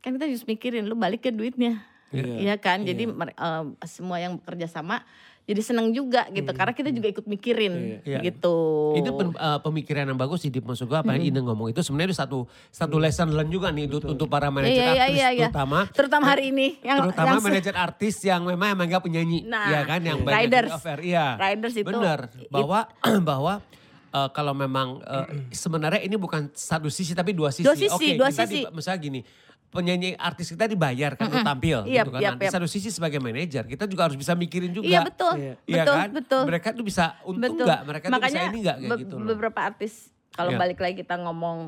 kan 0.00 0.10
kita 0.12 0.26
harus 0.26 0.44
mikirin 0.44 0.84
lu 0.84 0.96
balik 0.96 1.22
ke 1.22 1.32
duitnya 1.32 1.80
Iya. 2.10 2.34
Iya 2.36 2.54
kan 2.56 2.82
jadi 2.82 3.04
mer- 3.04 3.32
eh, 3.32 3.64
semua 3.84 4.16
yang 4.16 4.36
bekerja 4.36 4.66
sama 4.66 5.02
jadi 5.42 5.62
seneng 5.64 5.90
juga 5.90 6.26
gitu 6.28 6.46
karena 6.48 6.70
kita 6.70 6.88
juga 6.88 7.10
ikut 7.10 7.22
mikirin 7.24 7.74
Hmm. 7.96 8.02
Iya. 8.04 8.18
gitu 8.20 8.54
Itu 8.94 9.10
pen- 9.12 9.34
uh, 9.34 9.58
pemikiran 9.60 10.04
yang 10.04 10.14
bagus 10.14 10.40
sih 10.40 10.48
Dip. 10.48 10.62
Maksud 10.62 10.86
gue 10.86 10.94
apa 10.96 11.10
yang 11.12 11.26
Ina 11.26 11.40
ngomong 11.40 11.68
itu 11.68 11.80
sebenarnya 11.80 12.08
itu 12.08 12.18
satu 12.18 12.38
satu 12.68 12.96
lesson 12.96 13.30
learn 13.30 13.46
juga 13.48 13.68
nih 13.68 13.86
untuk, 13.86 14.06
untuk 14.06 14.26
para 14.26 14.46
manajer 14.48 14.74
Iya, 14.76 14.86
iya, 14.86 15.02
artis 15.02 15.16
iya, 15.16 15.28
iya. 15.28 15.46
terutama 15.48 15.78
terutama 15.88 16.24
hari 16.28 16.44
ini 16.50 16.78
yang 16.80 16.98
terutama 17.00 17.26
yang 17.32 17.42
manajer 17.42 17.74
artis 17.74 18.14
yang 18.20 18.42
memang 18.44 18.68
emang 18.72 18.86
gak 18.88 19.02
penyanyi 19.02 19.42
Nah, 19.42 19.66
ya 19.68 19.80
kan 19.84 20.00
yang 20.00 20.18
banyak 20.20 20.38
riders. 20.44 20.66
di 20.66 20.76
off 20.76 20.86
air. 20.86 21.00
Iya. 21.00 21.26
Riders 21.36 21.74
itu 21.76 21.88
Benar 21.88 22.18
it- 22.28 22.46
bahwa 22.48 22.78
bahwa 23.28 23.52
uh, 24.12 24.28
kalau 24.30 24.52
memang 24.52 24.98
uh, 25.00 25.26
sebenarnya 25.50 25.98
ini 26.00 26.14
bukan 26.14 26.50
satu 26.52 26.86
sisi 26.86 27.10
tapi 27.10 27.32
dua 27.32 27.50
sisi. 27.50 27.66
Dua 27.66 27.74
sisi, 27.74 27.90
Oke, 27.90 28.14
dua 28.14 28.30
kita 28.30 28.44
sisi. 28.44 28.54
di- 28.60 28.70
misalnya 28.70 29.00
gini, 29.00 29.20
penyanyi 29.70 30.14
artis 30.14 30.50
kita 30.50 30.66
dibayar 30.66 31.14
kan 31.14 31.26
untuk 31.26 31.42
tampil 31.42 31.78
Yap, 31.84 32.04
gitu 32.04 32.10
kan. 32.10 32.20
yap, 32.20 32.32
Nah, 32.32 32.38
di 32.38 32.44
yap. 32.44 32.52
satu 32.52 32.66
sisi 32.66 32.88
sebagai 32.88 33.18
manajer 33.18 33.62
kita 33.64 33.86
juga 33.86 34.02
harus 34.04 34.14
bisa 34.14 34.34
mikirin 34.34 34.70
juga. 34.70 34.82
iya 34.84 35.00
betul 35.00 35.34
Iya. 35.34 35.54
Iya 35.62 35.74
betul 35.78 35.96
kan? 35.96 36.08
betul 36.12 36.42
Mereka 36.44 36.68
tuh 36.72 36.84
bisa 36.84 37.04
untung 37.22 37.42
betul 37.54 37.64
nggak? 37.64 37.80
Mereka 37.84 38.04
tuh 38.06 38.20
bisa 38.20 38.38
ini 38.44 38.58
nggak 38.60 38.76
kayak 38.76 38.90
be- 38.90 39.00
gitu 39.00 39.14
loh. 39.14 39.26
beberapa 39.28 39.58
artis 39.60 39.92
kalau 40.30 40.50
Iya. 40.50 40.58
balik 40.58 40.78
lagi 40.78 40.96
kita 40.98 41.14
ngomong 41.16 41.58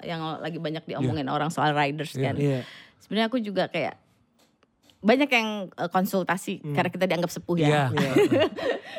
yang 0.00 0.20
lagi 0.36 0.56
banyak 0.56 0.82
diomongin 0.84 1.26
orang 1.26 1.48
soal 1.48 1.70
riders 1.72 2.10
Iya. 2.12 2.24
kan 2.24 2.34
Iya. 2.36 2.60
sebenarnya 2.98 3.26
aku 3.28 3.38
juga 3.38 3.66
kayak 3.66 3.94
banyak 4.98 5.30
yang 5.30 5.48
eh, 5.72 5.86
konsultasi 5.88 6.58
karena 6.68 6.90
kita 6.90 7.06
dianggap 7.06 7.30
sepuh 7.30 7.54
Hmm. 7.54 7.62
Iya. 7.64 7.82
ya. 7.94 8.12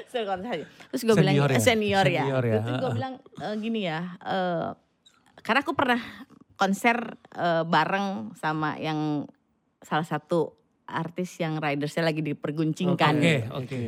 Sering 0.07 0.27
konsultasi. 0.27 0.63
Terus 0.89 1.01
gue 1.03 1.15
bilang 1.17 1.35
Senior 1.35 1.49
ya? 1.49 1.59
senior 1.59 2.05
ya. 2.07 2.23
Senior 2.23 2.43
ya, 2.45 2.55
Terus 2.57 2.77
gue 2.79 2.91
bilang 2.95 3.13
eh, 3.19 3.55
gini 3.57 3.79
ya, 3.83 3.99
eh, 4.17 4.67
karena 5.37 5.59
aku 5.59 5.71
pernah 5.73 5.99
konser 6.59 7.15
eh, 7.31 7.63
bareng 7.63 8.35
sama 8.35 8.75
yang 8.75 9.23
salah 9.79 10.03
satu 10.03 10.51
artis 10.83 11.39
yang 11.39 11.63
ridersnya 11.63 12.03
lagi 12.03 12.19
diperguncingkan. 12.19 13.15
Oke, 13.15 13.35
oke. 13.55 13.79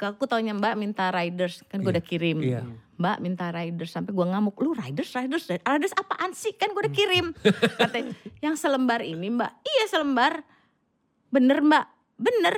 Aku 0.00 0.24
taunya 0.24 0.56
Mbak 0.56 0.74
minta 0.76 1.08
riders 1.12 1.60
kan 1.68 1.80
gue 1.80 1.88
Iya, 1.88 1.94
udah 2.00 2.04
kirim. 2.04 2.38
iya. 2.40 2.62
Mbak 3.00 3.16
minta 3.20 3.48
riders 3.48 3.92
sampai 3.92 4.12
gue 4.12 4.26
ngamuk. 4.28 4.56
Lu 4.60 4.76
riders, 4.76 5.08
riders, 5.16 5.44
riders 5.48 5.94
apaan 5.96 6.32
sih? 6.32 6.52
Kan 6.52 6.72
gue 6.72 6.80
udah 6.84 6.94
kirim. 6.94 7.26
Katanya 7.80 8.12
yang 8.40 8.56
selembar 8.56 9.00
ini 9.04 9.28
Mbak. 9.28 9.52
Iya 9.60 9.84
selembar. 9.88 10.44
Bener 11.32 11.64
Mbak, 11.64 11.86
bener. 12.16 12.56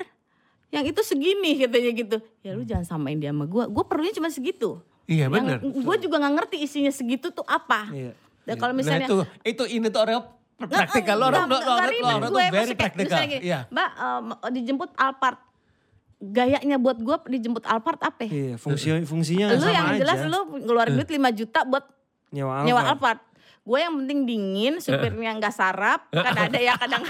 Yang 0.72 0.96
itu 0.96 1.00
segini 1.04 1.60
katanya 1.60 1.90
gitu. 1.92 2.16
Ya 2.40 2.56
lu 2.56 2.64
jangan 2.64 2.88
samain 2.88 3.20
dia 3.20 3.28
sama 3.28 3.44
gue. 3.44 3.68
Gue 3.68 3.84
perlunya 3.84 4.16
cuma 4.16 4.32
segitu. 4.32 4.80
Iya 5.04 5.28
benar. 5.28 5.60
Gue 5.60 5.96
juga 6.00 6.16
nggak 6.16 6.34
ngerti 6.40 6.56
isinya 6.64 6.88
segitu 6.88 7.28
tuh 7.28 7.44
apa. 7.44 7.92
Iya. 7.92 8.16
Dan 8.42 8.54
kalau 8.58 8.72
misalnya 8.74 9.06
nah, 9.06 9.08
itu 9.08 9.16
itu 9.46 9.64
ini 9.78 9.86
tuh 9.90 10.00
orang 10.02 10.26
praktikal 10.58 11.16
lo 11.18 11.24
orang 11.30 11.46
orang 11.50 11.90
orang 12.02 12.30
tuh 12.30 12.42
very 12.50 12.74
praktikal. 12.74 13.18
Iya. 13.22 13.60
Mbak 13.70 13.90
em, 13.98 14.26
dijemput 14.54 14.90
Alphard. 14.98 15.38
Gayanya 16.22 16.78
buat 16.78 17.02
gue 17.02 17.16
dijemput 17.34 17.66
Alphard 17.66 17.98
apa? 17.98 18.22
ya? 18.26 18.30
Iya, 18.30 18.54
fungsi 18.54 18.94
fungsinya 19.02 19.58
lu 19.58 19.58
sama 19.58 19.74
yang 19.74 19.86
aja. 19.90 19.98
jelas 20.06 20.18
lu 20.30 20.40
ngeluarin 20.62 20.94
duit 20.94 21.10
5 21.10 21.18
juta 21.34 21.66
buat 21.66 21.84
nyewa 22.30 22.62
nyewa 22.62 22.82
Alphard. 22.86 23.18
Alphard. 23.18 23.20
Gue 23.62 23.78
yang 23.78 23.94
penting 23.94 24.26
dingin, 24.26 24.74
supirnya 24.82 25.38
nggak 25.38 25.54
sarap. 25.54 26.10
Kan 26.10 26.34
ada 26.34 26.58
ya 26.58 26.74
kadang 26.74 27.02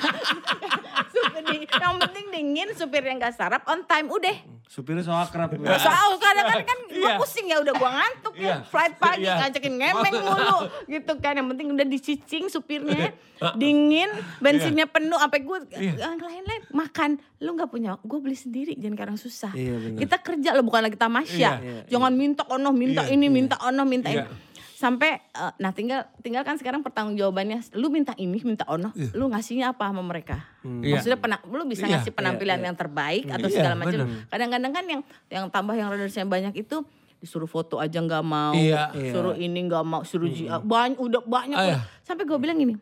di- 1.45 1.69
yang 1.69 1.95
penting 1.99 2.27
dingin, 2.29 2.69
supirnya 2.73 3.15
nggak 3.17 3.35
sarap, 3.35 3.63
on 3.65 3.83
time 3.83 4.07
udah. 4.07 4.37
Supirnya 4.65 5.01
so 5.01 5.13
akrab. 5.13 5.53
Soal 5.77 6.17
kadang 6.17 6.47
kan 6.49 6.61
kan 6.65 6.79
gue 6.87 6.97
Iya. 6.99 7.17
pusing 7.17 7.45
ya 7.45 7.59
udah 7.59 7.73
gue 7.73 7.91
ngantuk 7.93 8.35
Iya. 8.35 8.49
ya. 8.49 8.57
Flight 8.65 8.95
pagi 8.97 9.23
Iya. 9.23 9.35
ngajakin 9.39 9.75
ngemeng 9.75 10.15
mulu 10.19 10.59
gitu 10.87 11.13
kan. 11.19 11.33
Yang 11.35 11.49
penting 11.51 11.67
udah 11.71 11.87
dicicing 11.87 12.45
supirnya, 12.49 13.13
dingin, 13.55 14.09
bensinnya 14.39 14.87
penuh 14.87 15.15
sampai 15.15 15.41
gue 15.41 15.59
yang 15.77 16.17
lain-lain 16.17 16.63
makan. 16.71 17.11
Lu 17.39 17.53
nggak 17.53 17.69
punya, 17.69 17.99
gue 17.99 18.19
beli 18.19 18.33
sendiri 18.35 18.73
jangan 18.75 18.97
karena 18.97 19.17
susah. 19.17 19.53
Iya, 19.53 19.77
benar. 19.77 19.99
Kita 19.99 20.17
kerja 20.19 20.49
lo 20.53 20.63
bukan 20.63 20.83
lagi 20.83 20.97
tamasya. 20.97 21.51
Iya, 21.53 21.61
iya, 21.61 21.83
Jangan 21.89 22.13
minta 22.13 22.43
ono, 22.47 22.71
minta 22.71 23.03
Iya, 23.03 23.13
ini, 23.13 23.27
minta 23.29 23.61
ono, 23.61 23.83
minta 23.83 24.09
Iya. 24.09 24.25
ini. 24.25 24.52
Sampai 24.83 25.15
eh, 25.15 25.53
nah 25.57 25.71
tinggal 25.71 26.11
tinggal 26.19 26.43
kan 26.43 26.59
sekarang 26.59 26.83
pertanggung 26.83 27.15
jawabannya 27.15 27.63
lu 27.73 27.87
minta 27.87 28.13
ini 28.17 28.43
minta 28.43 28.67
ono 28.67 28.91
lu 29.15 29.25
ngasihnya 29.29 29.71
apa 29.71 29.87
sama 29.87 30.03
mereka? 30.03 30.43
Iya. 30.61 30.99
maksudnya 30.99 31.19
pena, 31.19 31.37
lu 31.45 31.63
bisa 31.65 31.87
Iya, 31.87 31.97
ngasih 31.97 32.11
penampilan 32.11 32.59
yang 32.61 32.75
terbaik 32.75 33.27
atau 33.29 33.47
Iya, 33.47 33.55
segala 33.57 33.75
macam. 33.77 34.11
kadang-kadang 34.27 34.73
kan 34.73 34.85
yang 34.85 35.01
yang 35.29 35.45
tambah 35.49 35.73
yang 35.73 35.87
ridersnya 35.89 36.23
banyak 36.25 36.55
itu 36.57 36.83
disuruh 37.17 37.47
foto 37.47 37.79
aja 37.79 37.95
nggak 37.97 38.21
mau 38.21 38.51
Iya. 38.53 38.91
suruh 39.09 39.35
ini 39.35 39.55
nggak 39.63 39.85
mau 39.85 40.03
suruh 40.03 40.27
ji- 40.27 40.51
banyak 40.51 40.99
udah 40.99 41.23
banyak 41.23 41.55
Ah, 41.55 41.67
iya. 41.69 41.79
sampai 42.01 42.27
gue 42.27 42.35
bilang 42.35 42.55
gini 42.57 42.75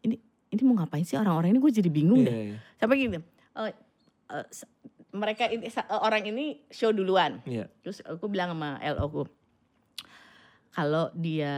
ini 0.00 0.16
ini 0.48 0.60
mau 0.62 0.72
ngapain 0.74 1.02
sih 1.02 1.14
orang-orang 1.14 1.52
ini? 1.52 1.58
Gue 1.58 1.68
jadi 1.70 1.90
bingung 1.90 2.20
Iya, 2.20 2.26
deh. 2.26 2.36
iya. 2.46 2.56
sampai 2.74 2.96
gini 2.98 3.16
eh, 3.54 3.72
eh, 4.30 4.44
s- 4.48 4.64
mereka 5.10 5.44
ini 5.46 5.68
orang 5.90 6.22
ini 6.26 6.44
show 6.66 6.88
duluan. 6.90 7.40
Iya. 7.42 7.68
Terus 7.78 8.00
aku 8.02 8.24
bilang 8.26 8.50
sama 8.50 8.76
LO 8.78 9.04
ku, 9.06 9.20
kalau 10.76 11.08
dia 11.16 11.56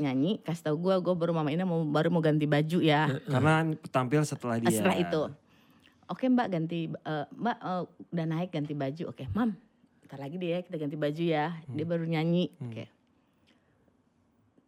nyanyi 0.00 0.40
kasih 0.40 0.72
tau 0.72 0.76
gue, 0.80 0.94
gue 1.04 1.14
baru 1.14 1.36
mama 1.36 1.52
ini 1.52 1.68
mau 1.68 1.84
baru 1.84 2.08
mau 2.08 2.24
ganti 2.24 2.48
baju 2.48 2.80
ya. 2.80 3.12
Karena 3.28 3.76
tampil 3.92 4.24
setelah 4.24 4.56
dia. 4.56 4.72
Setelah 4.72 4.96
itu, 4.96 5.22
oke 6.08 6.24
mbak 6.32 6.48
ganti, 6.48 6.88
eh, 6.88 7.26
mbak 7.28 7.56
eh, 7.60 7.82
udah 8.16 8.26
naik 8.26 8.50
ganti 8.56 8.72
baju, 8.72 9.12
oke 9.12 9.28
mam, 9.36 9.52
ntar 10.08 10.16
lagi 10.16 10.40
deh 10.40 10.48
ya 10.48 10.58
kita 10.64 10.80
ganti 10.80 10.96
baju 10.96 11.22
ya. 11.28 11.60
Dia 11.68 11.84
baru 11.84 12.08
nyanyi, 12.08 12.48
oke. 12.56 12.84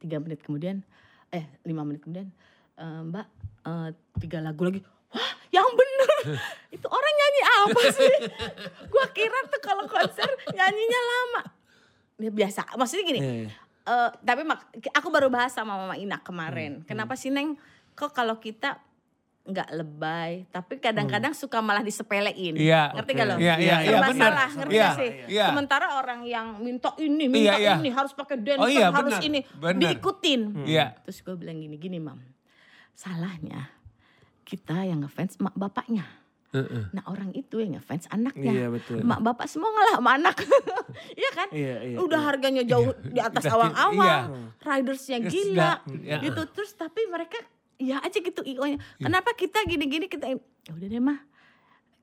Tiga 0.05 0.21
menit 0.21 0.45
kemudian, 0.45 0.85
eh 1.33 1.49
lima 1.65 1.89
menit 1.89 2.05
kemudian, 2.05 2.29
eh, 2.77 3.01
mbak 3.09 3.27
eh, 3.65 3.89
tiga 4.21 4.45
lagu 4.45 4.61
lagi. 4.61 4.85
Wah 5.09 5.31
yang 5.55 5.69
bener 5.73 6.11
itu 6.75 6.87
orang 6.91 7.15
nyanyi 7.15 7.43
apa 7.47 7.81
sih 7.95 8.15
gue 8.91 9.07
kira 9.15 9.39
tuh 9.47 9.63
kalau 9.63 9.87
konser 9.87 10.27
nyanyinya 10.51 11.01
lama 11.07 11.43
biasa 12.17 12.75
maksudnya 12.75 13.05
gini 13.05 13.21
Iya, 13.21 13.33
iya. 13.41 13.51
eh, 13.85 14.11
tapi 14.21 14.43
mak- 14.43 14.71
aku 14.93 15.09
baru 15.09 15.29
bahas 15.29 15.51
sama 15.51 15.75
mama 15.75 15.95
Ina 15.95 16.19
kemarin 16.19 16.81
Hmm, 16.81 16.85
kenapa 16.85 17.15
sih 17.15 17.29
neng 17.29 17.59
kok 17.93 18.11
kalau 18.11 18.39
kita 18.39 18.79
nggak 19.45 19.69
lebay 19.73 20.49
tapi 20.49 20.81
kadang-kadang 20.81 21.31
suka 21.33 21.61
malah 21.61 21.83
disepelein 21.83 22.57
Iya, 22.57 22.97
ngerti 22.97 23.13
oke. 23.13 23.19
gak 23.19 23.27
lo 23.27 23.35
Iya, 23.37 23.55
iya, 23.59 23.77
iya, 23.83 23.99
benar. 24.01 24.33
ngerti 24.49 24.73
gak 24.75 24.93
sih 24.97 25.11
iya. 25.29 25.47
sementara 25.47 25.87
orang 25.95 26.25
yang 26.25 26.57
minta 26.59 26.97
ini 26.97 27.29
minta 27.29 27.53
Iya, 27.53 27.55
iya. 27.61 27.73
ini 27.77 27.93
harus 27.93 28.11
pakai 28.11 28.41
dancer 28.41 28.59
Oh 28.59 28.71
iya, 28.73 28.89
harus 28.89 29.13
benar, 29.13 29.21
ini 29.23 29.41
benar. 29.53 29.81
diikutin 29.85 30.41
Iya. 30.65 30.97
Terus 31.05 31.21
gue 31.21 31.35
bilang 31.37 31.61
gini, 31.61 31.77
gini 31.77 31.99
mam, 31.99 32.25
salahnya 32.93 33.69
kita 34.43 34.81
yang 34.83 35.03
ngefans 35.03 35.37
mak 35.39 35.53
bapaknya. 35.53 36.09
Heeh. 36.55 36.85
Nah 36.95 37.03
orang 37.11 37.35
itu 37.35 37.59
yang 37.59 37.75
ngefans 37.75 38.07
anaknya. 38.09 38.53
Iya, 38.55 38.67
betul. 38.71 39.03
Mak 39.03 39.21
bapak 39.21 39.51
semua 39.51 39.75
ngalah 39.75 39.95
sama 39.99 40.11
anak. 40.15 40.37
Iya 41.19 41.31
kan? 41.35 41.49
Iya, 41.51 41.75
iya, 41.91 41.97
Udah 41.99 42.21
iya. 42.23 42.29
harganya 42.31 42.63
jauh 42.63 42.95
di 43.03 43.19
atas 43.19 43.43
Iya. 43.51 43.53
awang-awang. 43.59 44.55
Ridersnya 44.63 45.19
Yes, 45.27 45.31
gila. 45.35 45.73
Iya. 45.91 46.17
Gitu. 46.23 46.43
Terus 46.55 46.71
tapi 46.79 47.03
mereka 47.11 47.43
ya 47.75 47.99
aja 47.99 48.15
gitu 48.15 48.47
IO-nya. 48.47 48.79
Kenapa 49.03 49.35
kita 49.35 49.67
gini-gini 49.67 50.07
kita 50.07 50.31
ya 50.31 50.39
udah 50.71 50.87
deh 50.87 51.03
mah. 51.03 51.19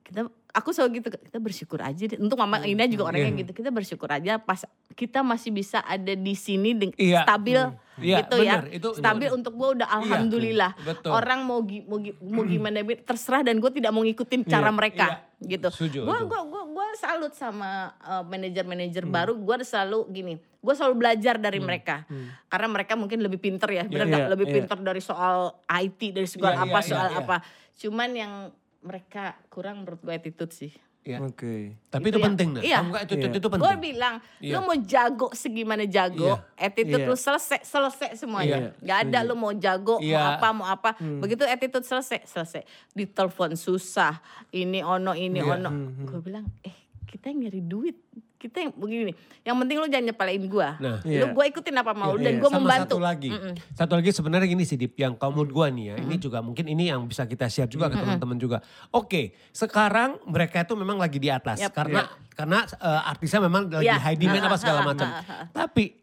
Kita 0.04 0.28
aku 0.52 0.70
selalu 0.72 1.00
gitu 1.00 1.08
kita 1.12 1.40
bersyukur 1.40 1.80
aja 1.80 2.04
deh. 2.06 2.20
Untuk 2.20 2.36
mama 2.36 2.60
Ina 2.62 2.86
juga 2.86 3.08
orangnya 3.08 3.32
Iya. 3.32 3.42
gitu. 3.44 3.52
Kita 3.54 3.70
bersyukur 3.70 4.08
aja 4.08 4.38
pas 4.38 4.64
kita 4.94 5.24
masih 5.24 5.50
bisa 5.50 5.80
ada 5.82 6.12
di 6.12 6.36
sini 6.36 6.94
Iya. 6.96 7.24
stabil 7.24 7.60
Iya, 7.98 8.18
gitu 8.24 8.36
ya. 8.40 8.60
benar. 8.60 8.64
Itu- 8.70 8.96
stabil 8.96 9.30
untuk 9.30 9.54
gue 9.56 9.70
udah 9.82 9.88
alhamdulillah. 9.90 10.72
betul. 10.82 11.12
Orang 11.12 11.44
mau 11.44 11.60
mau, 11.62 12.00
mau 12.22 12.44
gimana 12.44 12.80
terserah 13.02 13.42
dan 13.42 13.58
gue 13.58 13.72
tidak 13.72 13.92
mau 13.92 14.04
ngikutin 14.04 14.42
cara 14.44 14.68
Iya, 14.68 14.76
mereka 14.76 15.08
iya. 15.40 15.50
gitu. 15.58 15.68
Gue 16.04 16.20
gua 16.24 16.42
gua 16.46 16.64
gua 16.68 16.88
salut 16.96 17.32
sama 17.32 17.96
uh, 18.00 18.24
manajer-manajer 18.24 19.08
Hmm. 19.08 19.14
baru. 19.14 19.34
Gue 19.36 19.56
selalu 19.64 20.00
gini. 20.10 20.34
Gue 20.62 20.74
selalu 20.74 20.96
belajar 20.98 21.42
dari 21.42 21.58
mereka. 21.58 22.06
Karena 22.46 22.68
mereka 22.70 22.94
mungkin 22.94 23.20
lebih 23.20 23.40
pinter 23.40 23.66
ya. 23.68 23.84
Bener 23.84 24.06
Iya, 24.06 24.12
nggak? 24.12 24.22
iya, 24.22 24.30
lebih 24.30 24.48
iya. 24.48 24.56
pinter 24.56 24.78
dari 24.78 25.02
soal 25.02 25.38
IT, 25.66 26.12
dari 26.12 26.28
soal 26.30 26.54
Iya, 26.54 26.64
apa, 26.64 26.80
iya, 26.80 26.86
soal 26.86 27.08
iya, 27.08 27.16
iya. 27.16 27.22
apa. 27.24 27.36
Cuman 27.74 28.10
yang 28.14 28.34
mereka 28.82 29.38
kurang 29.48 29.82
menurut 29.82 30.02
gue 30.02 30.14
attitude 30.14 30.52
sih. 30.52 30.74
Iya. 31.02 31.18
Oke. 31.18 31.82
Tapi 31.90 32.04
Gitu 32.06 32.14
itu 32.14 32.20
ya. 32.22 32.26
penting 32.30 32.50
nah. 32.54 32.62
Iya. 32.62 32.78
Kamu 32.78 32.90
nggak, 32.94 33.04
itu, 33.04 33.14
itu, 33.14 33.26
Iya. 33.26 33.38
itu 33.42 33.48
penting. 33.50 33.66
Gue 33.66 33.74
bilang, 33.82 34.16
Iya. 34.38 34.54
lu 34.54 34.60
mau 34.62 34.78
jago 34.78 35.28
segimana 35.34 35.84
jago, 35.90 36.32
attitude 36.54 37.02
Iya. 37.02 37.10
lu 37.10 37.18
selesai, 37.18 37.60
selesai 37.66 38.10
semuanya. 38.16 38.58
Iya, 38.58 38.70
Gak 38.86 38.98
ada 39.10 39.20
lu 39.26 39.34
mau 39.34 39.50
jago, 39.52 39.98
mau 39.98 40.06
Iya. 40.06 40.38
apa, 40.38 40.48
mau 40.54 40.68
apa. 40.70 40.94
Hmm. 41.02 41.18
Begitu 41.18 41.42
attitude 41.44 41.82
selesai, 41.82 42.22
selesai. 42.24 42.62
Ditelepon 42.94 43.58
susah, 43.58 44.22
ini 44.54 44.86
ono, 44.86 45.18
ini 45.18 45.42
Iya. 45.42 45.58
ono. 45.58 45.70
Hmm, 45.74 46.06
Gue 46.06 46.22
bilang, 46.22 46.46
eh 46.62 46.81
kita 47.12 47.28
yang 47.28 47.40
nyari 47.44 47.62
duit. 47.62 47.98
Kita 48.42 48.58
yang 48.58 48.74
begini. 48.74 49.14
Yang 49.46 49.56
penting 49.62 49.76
lu 49.78 49.86
jangan 49.86 50.06
nyepelein 50.10 50.44
gue. 50.50 50.70
Nah. 50.82 50.98
Iya. 51.06 51.20
Lu 51.22 51.38
gue 51.38 51.46
ikutin 51.46 51.76
apa 51.78 51.94
mau 51.94 52.18
Iya, 52.18 52.24
dan 52.26 52.34
iya. 52.34 52.42
gue 52.42 52.50
Sama 52.50 52.58
membantu. 52.58 52.96
satu 52.96 52.98
lagi. 52.98 53.30
Mm-mm. 53.30 53.54
Satu 53.78 53.94
lagi 53.94 54.10
sebenarnya 54.10 54.48
gini 54.50 54.64
sih 54.66 54.78
Dip, 54.80 54.98
yang 54.98 55.14
menurut 55.14 55.52
gua 55.52 55.70
nih 55.70 55.94
ya, 55.94 55.96
ini 56.02 56.16
juga 56.18 56.42
mungkin 56.42 56.66
ini 56.66 56.90
yang 56.90 57.06
bisa 57.06 57.30
kita 57.30 57.46
share 57.46 57.70
juga 57.70 57.94
ke 57.94 58.02
teman-teman 58.02 58.42
juga. 58.42 58.58
Oke, 58.90 59.38
sekarang 59.54 60.18
mereka 60.26 60.66
itu 60.66 60.74
memang 60.74 60.98
lagi 60.98 61.22
di 61.22 61.30
atas 61.30 61.62
Yap. 61.62 61.70
karena 61.70 62.02
karena 62.34 62.66
eh, 62.66 63.02
artisnya 63.06 63.46
memang 63.46 63.70
lagi 63.70 63.86
Iya. 63.86 64.02
high 64.02 64.18
demand 64.18 64.42
apa 64.42 64.58
segala 64.58 64.80
macam. 64.82 65.08
Tapi 65.54 66.01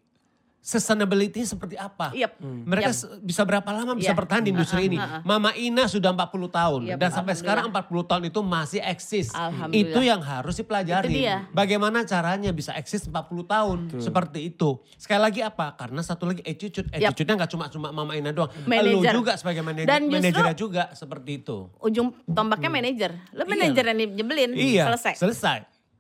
sustainability 0.69 1.43
seperti 1.43 1.75
apa? 1.75 2.13
Yap. 2.13 2.37
Mereka 2.45 2.93
Yap. 2.93 2.95
se- 2.95 3.09
bisa 3.21 3.41
berapa 3.43 3.65
lama 3.67 3.97
bisa 3.97 4.13
Iya. 4.13 4.17
bertahan 4.17 4.43
di 4.45 4.51
industri 4.53 4.83
ini? 4.87 5.01
Mama 5.25 5.57
Ina 5.57 5.89
sudah 5.89 6.13
40 6.13 6.45
tahun 6.47 6.81
Yap, 6.85 6.99
dan 7.01 7.09
sampai 7.11 7.33
sekarang 7.33 7.73
alhamdulillah. 7.73 8.05
40 8.05 8.05
tahun 8.05 8.23
itu 8.29 8.41
masih 8.45 8.81
eksis. 8.85 9.27
Itu 9.71 10.01
yang 10.01 10.21
harus 10.21 10.55
dipelajari. 10.55 11.09
Itu 11.09 11.19
dia. 11.19 11.49
Bagaimana 11.51 12.05
caranya 12.05 12.53
bisa 12.53 12.77
eksis 12.77 13.09
40 13.09 13.43
tahun 13.43 13.79
seperti 13.97 14.45
itu. 14.47 14.77
Sekali 14.95 15.21
lagi 15.23 15.41
apa? 15.41 15.73
Karena 15.73 16.05
satu 16.05 16.29
lagi 16.29 16.45
attitude. 16.45 16.91
Attitude-nya 16.91 17.35
gak 17.39 17.51
cuma 17.51 17.65
cuma 17.69 17.89
Mama 17.89 18.13
Ina 18.13 18.31
doang. 18.31 18.53
Lu 18.53 18.69
Manager. 18.69 19.13
juga 19.15 19.33
sebagai 19.35 19.63
manajer, 19.63 19.89
Dan 19.89 20.03
justru- 20.05 20.21
manajernya 20.21 20.55
juga 20.55 20.83
seperti 20.93 21.31
itu. 21.39 21.57
Ujung 21.81 22.13
tombaknya 22.27 22.69
manajer. 22.69 23.11
Lu 23.33 23.41
Iya. 23.41 23.49
manajer 23.49 23.85
yang 23.87 23.99
nyebelin, 24.13 24.51
Iya, 24.53 24.85
selesai. 24.93 25.15
selesai. 25.17 25.59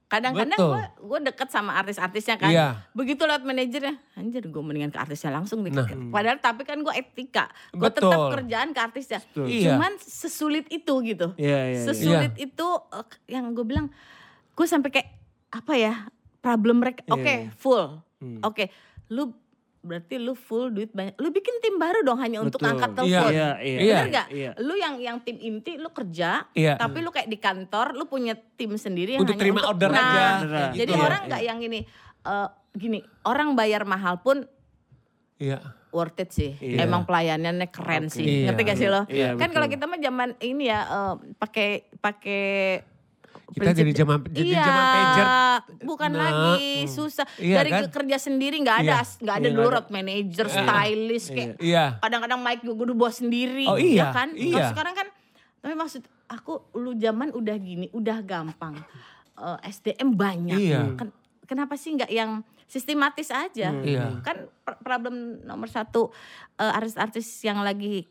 Kadang-kadang 0.09 0.57
gue 0.57 0.85
gue 1.05 1.19
deket 1.29 1.49
sama 1.53 1.77
artis-artisnya 1.77 2.41
kan. 2.41 2.49
Iya. 2.49 2.69
Begitu 2.97 3.29
lewat 3.29 3.45
manajernya, 3.45 3.97
anjir 4.17 4.49
gue 4.49 4.63
mendingan 4.65 4.89
ke 4.89 4.97
artisnya 4.97 5.37
langsung 5.37 5.61
nih. 5.61 5.73
Nah. 5.77 5.85
Padahal 6.09 6.41
tapi 6.41 6.65
kan 6.65 6.81
gue 6.81 6.95
etika. 6.97 7.53
Gue 7.77 7.93
tetap 7.93 8.33
kerjaan 8.33 8.73
ke 8.73 8.81
artisnya. 8.81 9.21
Betul. 9.21 9.53
Iya. 9.53 9.77
Cuman 9.77 9.93
sesulit 10.01 10.65
itu 10.73 10.95
gitu. 11.05 11.37
Iya, 11.37 11.61
iya, 11.69 11.77
iya. 11.77 11.85
Sesulit 11.85 12.33
itu 12.41 12.69
eh, 12.97 13.07
yang 13.37 13.53
gue 13.53 13.65
bilang, 13.69 13.93
gue 14.57 14.67
sampai 14.67 14.89
kayak 14.89 15.09
apa 15.53 15.73
ya 15.77 15.95
problem 16.41 16.81
mereka. 16.81 17.05
Iya. 17.05 17.13
Oke 17.13 17.35
full. 17.61 17.85
Hmm. 18.19 18.41
Oke 18.43 18.73
lu 19.09 19.33
berarti 19.89 20.21
lu 20.21 20.37
full 20.37 20.69
duit 20.69 20.93
banyak. 20.93 21.17
Lu 21.17 21.33
bikin 21.33 21.57
tim 21.65 21.81
baru 21.81 22.05
dong 22.05 22.21
hanya 22.21 22.45
untuk 22.45 22.61
Betul. 22.61 22.77
angkat 22.77 22.91
Iya, 22.93 22.97
telepon. 23.01 23.33
Iya, 23.33 23.49
iya. 23.65 23.79
Iya. 23.81 23.97
Bener 23.97 24.09
gak? 24.13 24.27
Iya. 24.29 24.51
Lu 24.61 24.75
yang 24.77 24.95
yang 25.01 25.17
tim 25.25 25.37
inti 25.41 25.81
lu 25.81 25.89
kerja, 25.89 26.45
Iya. 26.53 26.77
tapi 26.77 27.01
lu 27.01 27.09
kayak 27.09 27.33
di 27.33 27.39
kantor, 27.41 27.97
lu 27.97 28.05
punya 28.05 28.37
tim 28.37 28.77
sendiri 28.77 29.17
yang 29.17 29.25
Untuk 29.25 29.41
hanya 29.41 29.43
terima 29.43 29.61
untuk 29.65 29.73
order 29.73 29.91
nah, 29.91 29.99
aja. 30.05 30.25
Beneran. 30.45 30.71
Jadi 30.77 30.93
Iya, 30.93 31.01
orang 31.01 31.21
iya. 31.25 31.29
nggak 31.33 31.43
yang 31.49 31.59
ini 31.65 31.81
eh, 32.29 32.49
gini, 32.77 32.99
orang 33.25 33.49
bayar 33.57 33.83
mahal 33.89 34.21
pun 34.21 34.45
Iya. 35.41 35.59
worth 35.89 36.21
it 36.21 36.31
sih. 36.37 36.53
Iya. 36.61 36.85
Emang 36.85 37.09
pelayanannya 37.09 37.73
keren 37.73 38.13
Oke. 38.13 38.21
sih. 38.21 38.25
Iya. 38.29 38.53
Ngerti 38.53 38.63
gak 38.69 38.77
sih 38.77 38.89
lo? 38.93 39.03
Iya, 39.09 39.41
kan 39.41 39.49
kalau 39.57 39.71
kita 39.73 39.89
mah 39.89 39.97
zaman 39.97 40.37
ini 40.45 40.69
ya 40.69 40.81
eh, 40.85 41.15
pakai 41.41 41.69
pakai 41.97 42.45
Kita 43.49 43.61
prinsip- 43.65 43.81
jadi 43.81 43.93
zaman 43.97 44.19
jadi 44.29 44.45
iya, 44.47 44.61
zaman 44.63 44.85
pager. 44.87 45.27
bukan 45.81 46.11
Nah, 46.11 46.21
lagi 46.21 46.65
susah. 46.87 47.25
Iya, 47.35 47.57
Dari 47.59 47.71
kan? 47.71 47.81
ke- 47.81 47.93
kerja 47.95 48.17
sendiri 48.19 48.57
nggak 48.59 48.79
ada 48.83 48.97
Iya. 49.01 49.17
nggak 49.19 49.35
ada 49.35 49.43
Iya, 49.43 49.55
dulu 49.55 49.69
road 49.71 49.89
manager, 49.89 50.47
stylist 50.47 51.29
kayak 51.31 51.57
Iya. 51.59 51.85
kadang-kadang 51.99 52.39
mic 52.39 52.61
gue 52.61 52.75
udah 52.75 52.97
bawa 52.99 53.09
sendiri 53.11 53.65
Oh, 53.65 53.75
iya, 53.75 54.05
ya 54.05 54.07
kan 54.11 54.29
iya. 54.31 54.53
Kalau 54.55 54.69
sekarang 54.71 54.95
kan 54.95 55.09
tapi 55.59 55.75
maksud 55.75 56.01
aku 56.27 56.53
lu 56.75 56.93
zaman 56.95 57.29
udah 57.31 57.57
gini 57.57 57.89
udah 57.91 58.21
gampang 58.21 58.77
Eh, 59.35 59.59
SDM 59.71 60.13
banyak 60.13 60.59
Iya. 60.59 60.81
Ken- 60.93 61.15
kenapa 61.45 61.73
sih 61.75 61.95
nggak 61.95 62.11
yang 62.11 62.43
sistematis 62.65 63.31
aja 63.31 63.71
Iya. 63.73 64.19
kan 64.21 64.35
pr- 64.61 64.77
problem 64.79 65.15
nomor 65.41 65.67
satu 65.67 66.11
eh, 66.55 66.69
artis-artis 66.69 67.25
yang 67.41 67.59
lagi 67.59 68.05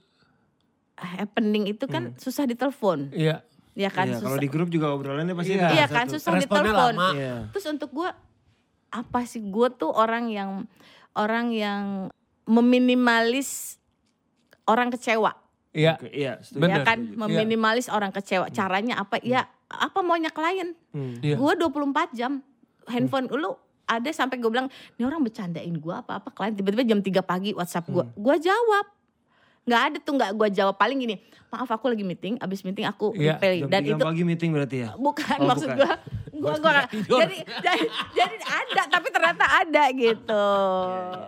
happening 0.96 1.68
itu 1.68 1.86
kan 1.86 2.16
susah 2.16 2.44
ditelepon 2.44 3.12
Iya. 3.12 3.46
Ya 3.78 3.88
kan 3.88 4.06
Iya, 4.08 4.18
susah 4.18 4.26
kalau 4.28 4.40
di 4.40 4.50
grup 4.50 4.68
juga 4.68 4.90
obrolannya 4.90 5.32
pasti 5.32 5.54
Iya. 5.54 5.62
ada 5.64 5.72
iya 5.72 5.86
kan 5.88 6.06
susah 6.08 6.32
Responnya 6.34 6.44
ditelepon 6.66 6.94
lama. 6.94 7.10
Iya. 7.14 7.36
Terus 7.52 7.66
untuk 7.70 7.90
gue 7.94 8.10
apa 8.90 9.20
sih 9.24 9.42
gue 9.44 9.68
tuh 9.72 9.92
orang 9.92 10.26
yang 10.28 10.66
orang 11.14 11.52
yang 11.52 11.84
meminimalis 12.44 13.78
orang 14.64 14.90
kecewa 14.90 15.38
Iya. 15.70 15.94
Oke, 15.96 16.10
iya. 16.10 16.34
Bener. 16.52 16.70
ya 16.74 16.78
kan 16.82 16.98
setuju. 17.06 17.20
meminimalis 17.22 17.86
orang 17.88 18.10
kecewa 18.10 18.50
caranya 18.50 18.98
apa 18.98 19.22
ya 19.22 19.46
apa 19.68 20.00
maunya 20.02 20.30
klien 20.30 20.74
Hmm. 20.90 21.22
Iya. 21.22 21.38
gue 21.38 21.52
24 21.56 22.12
jam 22.12 22.42
handphone 22.86 23.30
lu 23.30 23.54
ada 23.86 24.10
sampai 24.10 24.36
gue 24.36 24.48
bilang 24.48 24.68
ini 24.96 25.04
orang 25.04 25.22
bercandain 25.22 25.70
gue 25.72 25.94
apa 25.94 26.18
apa 26.18 26.30
klien 26.32 26.52
tiba-tiba 26.52 26.82
jam 26.84 27.00
3 27.00 27.14
pagi 27.22 27.54
WhatsApp 27.54 27.86
gue 27.86 28.04
gue 28.10 28.36
jawab 28.42 28.86
nggak 29.68 29.82
ada 29.84 29.98
tuh 30.00 30.14
nggak 30.16 30.32
gue 30.32 30.48
jawab 30.54 30.74
paling 30.74 30.96
gini 30.98 31.16
maaf 31.48 31.68
aku 31.68 31.88
lagi 31.88 32.02
meeting 32.02 32.36
abis 32.38 32.60
meeting 32.62 32.84
aku 32.84 33.12
Iya, 33.14 33.36
reply 33.36 33.68
dan 33.68 33.82
itu 33.82 34.00
pagi 34.02 34.24
meeting 34.24 34.50
berarti 34.50 34.78
ya? 34.82 34.90
bukan 34.96 35.38
Oh, 35.38 35.46
maksud 35.46 35.68
bukan. 35.70 35.78
gua 35.78 35.92
gua 36.34 36.54
gua 36.58 36.72
nggak- 36.74 36.90
tidur. 36.90 37.20
jadi, 37.20 37.38
jadi 37.62 37.86
jadi 38.14 38.38
ada 38.46 38.84
tapi 38.90 39.08
ternyata 39.10 39.46
ada 39.46 39.84
gitu 39.90 40.48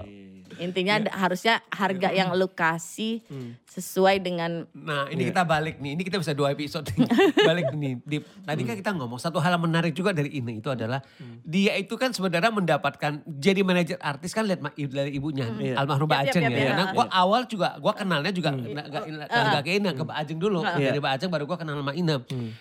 Iya, 0.01 0.28
intinya 0.59 0.93
ada- 0.97 1.13
harusnya 1.13 1.59
harga 1.67 2.09
yang 2.09 2.31
lu 2.31 2.47
kasih 2.47 3.23
Hmm. 3.25 3.55
sesuai 3.65 4.19
dengan 4.19 4.65
Nah 4.71 5.07
ini 5.07 5.23
Iya. 5.23 5.29
kita 5.31 5.43
balik 5.43 5.77
nih, 5.77 5.91
ini 5.93 6.01
kita 6.01 6.17
bisa 6.17 6.31
dua 6.31 6.49
episode 6.49 6.85
nih. 6.89 7.05
balik 7.49 7.71
nih. 7.71 7.93
Dip. 8.01 8.23
Tadi 8.41 8.61
kan 8.63 8.75
kita 8.75 8.91
ngomong 8.93 9.17
satu 9.17 9.37
hal 9.37 9.51
yang 9.51 9.63
menarik 9.63 9.91
juga 9.91 10.09
dari 10.09 10.31
ini 10.33 10.57
itu 10.57 10.67
adalah 10.67 10.99
dia 11.41 11.75
itu 11.75 11.93
kan 11.93 12.09
sebenarnya 12.09 12.49
mendapatkan 12.49 13.11
jadi 13.25 13.61
manajer 13.61 13.97
artis 13.99 14.31
kan 14.31 14.43
lihat 14.43 14.59
dari 14.89 15.13
ibunya 15.13 15.47
Iya. 15.51 15.75
almarhum 15.77 16.05
Mbak 16.05 16.19
yap, 16.19 16.29
Ajeng 16.29 16.43
yap, 16.43 16.51
ya. 16.51 16.59
yap. 16.59 16.75
Nah 16.75 16.87
gua 16.91 17.05
awal 17.09 17.41
juga 17.45 17.67
gua 17.77 17.93
kenalnya 17.93 18.31
juga 18.31 18.49
nggak 18.51 18.85
nggak 19.29 19.61
ke 19.61 19.71
Ina 19.75 19.91
ke 19.91 20.01
Mbak 20.01 20.17
Ajeng 20.17 20.39
dulu. 20.39 20.59
Iya. 20.61 20.89
Dari 20.89 20.99
Mbak 20.99 21.13
Ajeng 21.15 21.29
baru 21.29 21.43
gua 21.45 21.57
kenal 21.57 21.75
sama 21.77 21.93
Ina. 21.93 22.15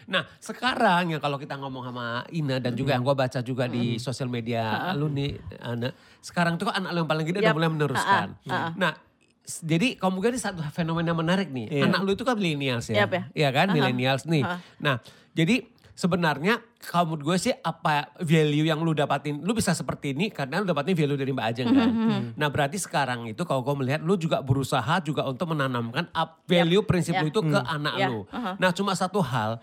Nah 0.07 0.23
sekarang 0.39 1.05
ya 1.09 1.19
kalau 1.19 1.37
kita 1.37 1.55
ngomong 1.55 1.83
sama 1.85 2.05
Ina 2.31 2.57
dan 2.59 2.73
juga 2.73 2.93
yang 2.93 3.03
gua 3.03 3.17
baca 3.17 3.41
juga 3.41 3.65
di 3.67 3.97
sosial 3.99 4.29
media 4.29 4.69
lu 4.93 5.09
nih 5.09 5.35
anak. 5.59 5.93
Sekarang 6.29 6.61
tuh 6.61 6.69
kan 6.69 6.77
anak 6.77 6.93
lu 6.93 6.99
yang 6.99 7.09
paling 7.09 7.25
gede 7.25 7.41
udah 7.41 7.49
Yap. 7.49 7.57
mulai 7.57 7.71
meneruskan. 7.71 8.27
Ha-ha, 8.39 8.53
ha-ha. 8.53 8.69
Nah 8.77 8.93
s- 9.41 9.65
jadi 9.65 9.97
kamu 9.97 10.17
kan 10.19 10.31
ini 10.31 10.41
satu 10.41 10.61
fenomena 10.69 11.13
menarik 11.13 11.49
nih. 11.49 11.67
Iya. 11.73 11.85
Anak 11.89 12.05
lu 12.05 12.13
itu 12.13 12.21
kan 12.23 12.37
millennials 12.37 12.85
ya. 12.87 13.03
Yap, 13.03 13.11
ya. 13.11 13.23
Iya 13.35 13.49
kan 13.51 13.67
Aha. 13.67 13.75
millennials 13.75 14.23
nih. 14.25 14.45
Aha. 14.45 14.61
Nah 14.77 15.01
jadi 15.33 15.65
sebenarnya 15.95 16.61
kalau 16.81 17.11
menurut 17.11 17.25
gue 17.27 17.37
sih 17.41 17.55
apa 17.55 18.15
value 18.19 18.63
yang 18.65 18.79
lu 18.79 18.93
dapatin, 18.93 19.41
lu 19.41 19.51
bisa 19.51 19.73
seperti 19.73 20.13
ini 20.13 20.29
karena 20.29 20.61
lu 20.61 20.65
dapatin 20.65 20.95
value 20.95 21.17
dari 21.17 21.33
Mbak 21.33 21.47
Ajeng 21.49 21.69
kan. 21.69 21.91
Nah 22.35 22.49
berarti 22.49 22.77
sekarang 22.77 23.27
itu 23.27 23.43
kalau 23.43 23.63
gue 23.63 23.75
melihat 23.77 24.01
lu 24.01 24.15
juga 24.15 24.39
berusaha 24.39 25.01
juga 25.01 25.25
untuk 25.25 25.49
menanamkan 25.49 26.07
up 26.13 26.45
value 26.45 26.83
prinsip 26.83 27.13
ya. 27.13 27.21
lu 27.21 27.27
itu 27.27 27.41
ke 27.41 27.59
anak 27.59 27.95
Ya, 27.97 28.07
lu. 28.07 28.23
uh-huh. 28.25 28.55
Nah 28.55 28.71
cuma 28.71 28.95
satu 28.95 29.19
hal, 29.19 29.59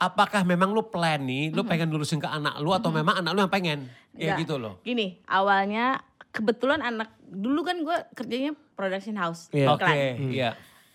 apakah 0.00 0.42
memang 0.42 0.72
lu 0.72 0.82
plan 0.82 1.20
nih, 1.20 1.52
lu 1.52 1.60
pengen 1.62 1.86
lurusin 1.86 2.16
ke 2.16 2.26
anak 2.26 2.56
lu 2.58 2.72
atau 2.72 2.88
memang 2.90 3.20
anak 3.20 3.30
lu 3.30 3.40
yang 3.40 3.52
pengen? 3.52 3.78
Ya 4.10 4.32
Enggak. 4.32 4.38
gitu 4.42 4.54
loh. 4.56 4.74
Gini, 4.80 5.20
awalnya 5.24 6.00
kebetulan 6.30 6.80
anak 6.80 7.12
dulu 7.22 7.60
kan 7.60 7.76
gue 7.78 7.96
kerjanya 8.14 8.56
production 8.72 9.14
house. 9.14 9.52
Oke, 9.52 9.60
iklan. 9.76 10.32
iya. 10.32 10.50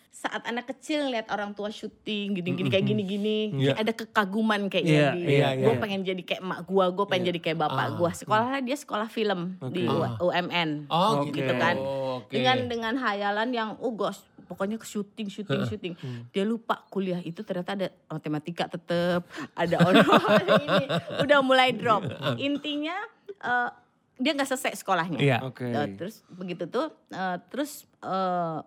Saat 0.09 0.47
anak 0.47 0.65
kecil 0.65 1.05
lihat 1.07 1.27
orang 1.27 1.51
tua 1.51 1.69
syuting 1.69 2.33
gini-gini 2.33 2.65
kayak 2.65 2.85
gini-gini, 2.88 3.38
kayak 3.53 3.77
ada 3.77 3.93
kekaguman 3.93 4.62
kayak 4.65 4.83
Iya, 4.83 4.97
jadi. 5.12 5.19
iya, 5.21 5.47
gue 5.55 5.74
pengen 5.77 6.01
jadi 6.01 6.21
kayak 6.24 6.41
emak 6.41 6.59
gue, 6.65 6.85
gue 6.89 7.05
pengen 7.05 7.24
jadi 7.29 7.39
kayak 7.41 7.57
bapak 7.62 7.85
Ah. 7.85 7.93
gue. 7.93 8.09
Sekolahnya 8.15 8.62
dia 8.63 8.77
sekolah 8.79 9.07
film 9.07 9.39
di 9.69 9.85
U- 9.85 10.17
UMN. 10.24 10.88
Oh 10.88 11.21
gitu, 11.21 11.35
gitu 11.38 11.53
kan. 11.53 11.75
Oke. 11.77 12.31
Dengan 12.31 12.57
dengan 12.65 12.93
hayalan 12.95 13.50
yang 13.51 13.69
oh 13.77 13.91
gos, 13.91 14.24
pokoknya 14.46 14.78
ke 14.78 14.88
syuting 14.88 15.28
syuting 15.28 15.62
syuting. 15.66 15.94
Dia 16.30 16.46
lupa 16.46 16.86
kuliah 16.88 17.20
itu 17.20 17.42
ternyata 17.42 17.74
ada 17.74 17.88
matematika 18.08 18.70
tetep, 18.70 19.25
ada 19.58 19.75
ono 19.82 20.06
ini 20.66 20.86
udah 21.25 21.40
mulai 21.42 21.74
drop. 21.74 22.06
Intinya 22.38 22.96
eh, 23.42 23.70
dia 24.16 24.32
nggak 24.32 24.48
selesai 24.48 24.80
sekolahnya. 24.80 25.20
Iya. 25.20 25.38
Oke. 25.44 25.68
Eh, 25.68 25.88
terus 26.00 26.24
begitu 26.32 26.70
tuh 26.70 26.94
eh, 27.12 27.38
terus 27.52 27.84
eh, 28.00 28.60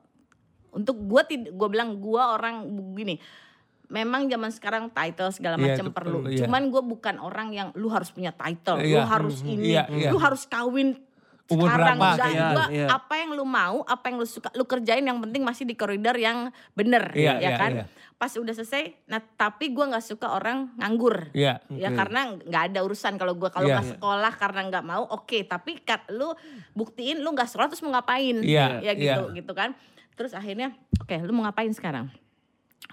untuk 0.74 0.98
gua 1.08 1.24
tid 1.24 1.48
gua 1.54 1.68
bilang 1.72 1.96
gua 1.96 2.36
orang 2.36 2.66
begini 2.92 3.16
memang 3.88 4.28
zaman 4.28 4.52
sekarang 4.52 4.84
title 4.92 5.32
segala 5.32 5.56
Iya, 5.56 5.80
macam 5.80 5.86
perlu. 5.96 6.28
iya. 6.28 6.44
Cuman 6.44 6.68
gue 6.68 6.82
bukan 6.84 7.16
orang 7.24 7.48
yang 7.56 7.68
lu 7.72 7.88
harus 7.88 8.12
punya 8.12 8.36
title, 8.36 8.84
Iya, 8.84 9.00
lu 9.00 9.02
harus 9.08 9.40
mhm, 9.40 9.48
ini, 9.48 9.64
iya, 9.72 9.88
iya. 9.88 10.12
lu 10.12 10.20
harus 10.20 10.44
kawin 10.44 11.00
Umur 11.48 11.64
sekarang 11.64 11.96
berapa, 11.96 12.08
enggak. 12.12 12.28
iya, 12.28 12.48
Gua 12.52 12.66
iya. 12.68 12.86
apa 12.92 13.14
yang 13.16 13.30
lu 13.32 13.44
mau, 13.48 13.80
apa 13.82 14.04
yang 14.12 14.16
lu 14.20 14.28
suka, 14.28 14.52
lu 14.52 14.68
kerjain 14.68 15.00
yang 15.00 15.16
penting 15.16 15.40
masih 15.40 15.64
di 15.64 15.72
koridor 15.72 16.12
yang 16.14 16.52
bener, 16.76 17.08
Iya, 17.16 17.40
ya 17.40 17.40
iya, 17.40 17.50
kan? 17.56 17.72
iya. 17.72 17.84
Pas 18.14 18.34
udah 18.34 18.52
selesai, 18.52 19.08
nah 19.08 19.16
tapi 19.18 19.72
gua 19.72 19.88
nggak 19.88 20.04
suka 20.04 20.28
orang 20.28 20.76
nganggur. 20.76 21.32
Iya. 21.32 21.64
Ya 21.72 21.88
Oke. 21.88 21.96
karena 21.96 22.20
nggak 22.36 22.62
ada 22.68 22.78
urusan 22.84 23.16
kalau 23.16 23.32
gua 23.32 23.48
kalau 23.48 23.64
Iya. 23.64 23.80
nggak 23.80 23.88
sekolah 23.96 24.32
karena 24.36 24.60
nggak 24.68 24.84
mau, 24.84 25.02
oke. 25.08 25.38
Tapi 25.42 25.80
kat, 25.80 26.04
lu 26.12 26.36
buktiin 26.74 27.24
lu 27.24 27.32
nggak 27.32 27.48
sekolah 27.48 27.72
terus 27.72 27.80
mau 27.80 27.96
ngapain? 27.96 28.44
Iya, 28.44 28.84
Ya 28.84 28.92
gitu, 28.92 29.32
iya. 29.32 29.36
gitu 29.40 29.52
kan. 29.56 29.72
Terus 30.12 30.36
akhirnya, 30.36 30.76
oke, 31.00 31.16
lu 31.24 31.32
mau 31.32 31.48
ngapain 31.48 31.72
sekarang? 31.72 32.12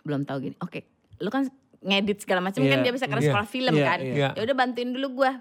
Belum 0.08 0.24
tahu 0.24 0.48
gini. 0.48 0.56
Oke, 0.62 0.88
lu 1.20 1.28
kan 1.28 1.50
ngedit 1.82 2.24
segala 2.24 2.42
macam 2.42 2.62
kan 2.62 2.80
Iya, 2.80 2.86
dia 2.88 2.94
bisa 2.94 3.06
karena 3.06 3.22
iya, 3.22 3.30
sekolah 3.30 3.48
film 3.48 3.74
iya, 3.76 3.86
kan. 3.86 4.00
iya. 4.00 4.30
Ya 4.32 4.42
udah 4.42 4.56
bantuin 4.56 4.90
dulu 4.90 5.22
gua 5.22 5.38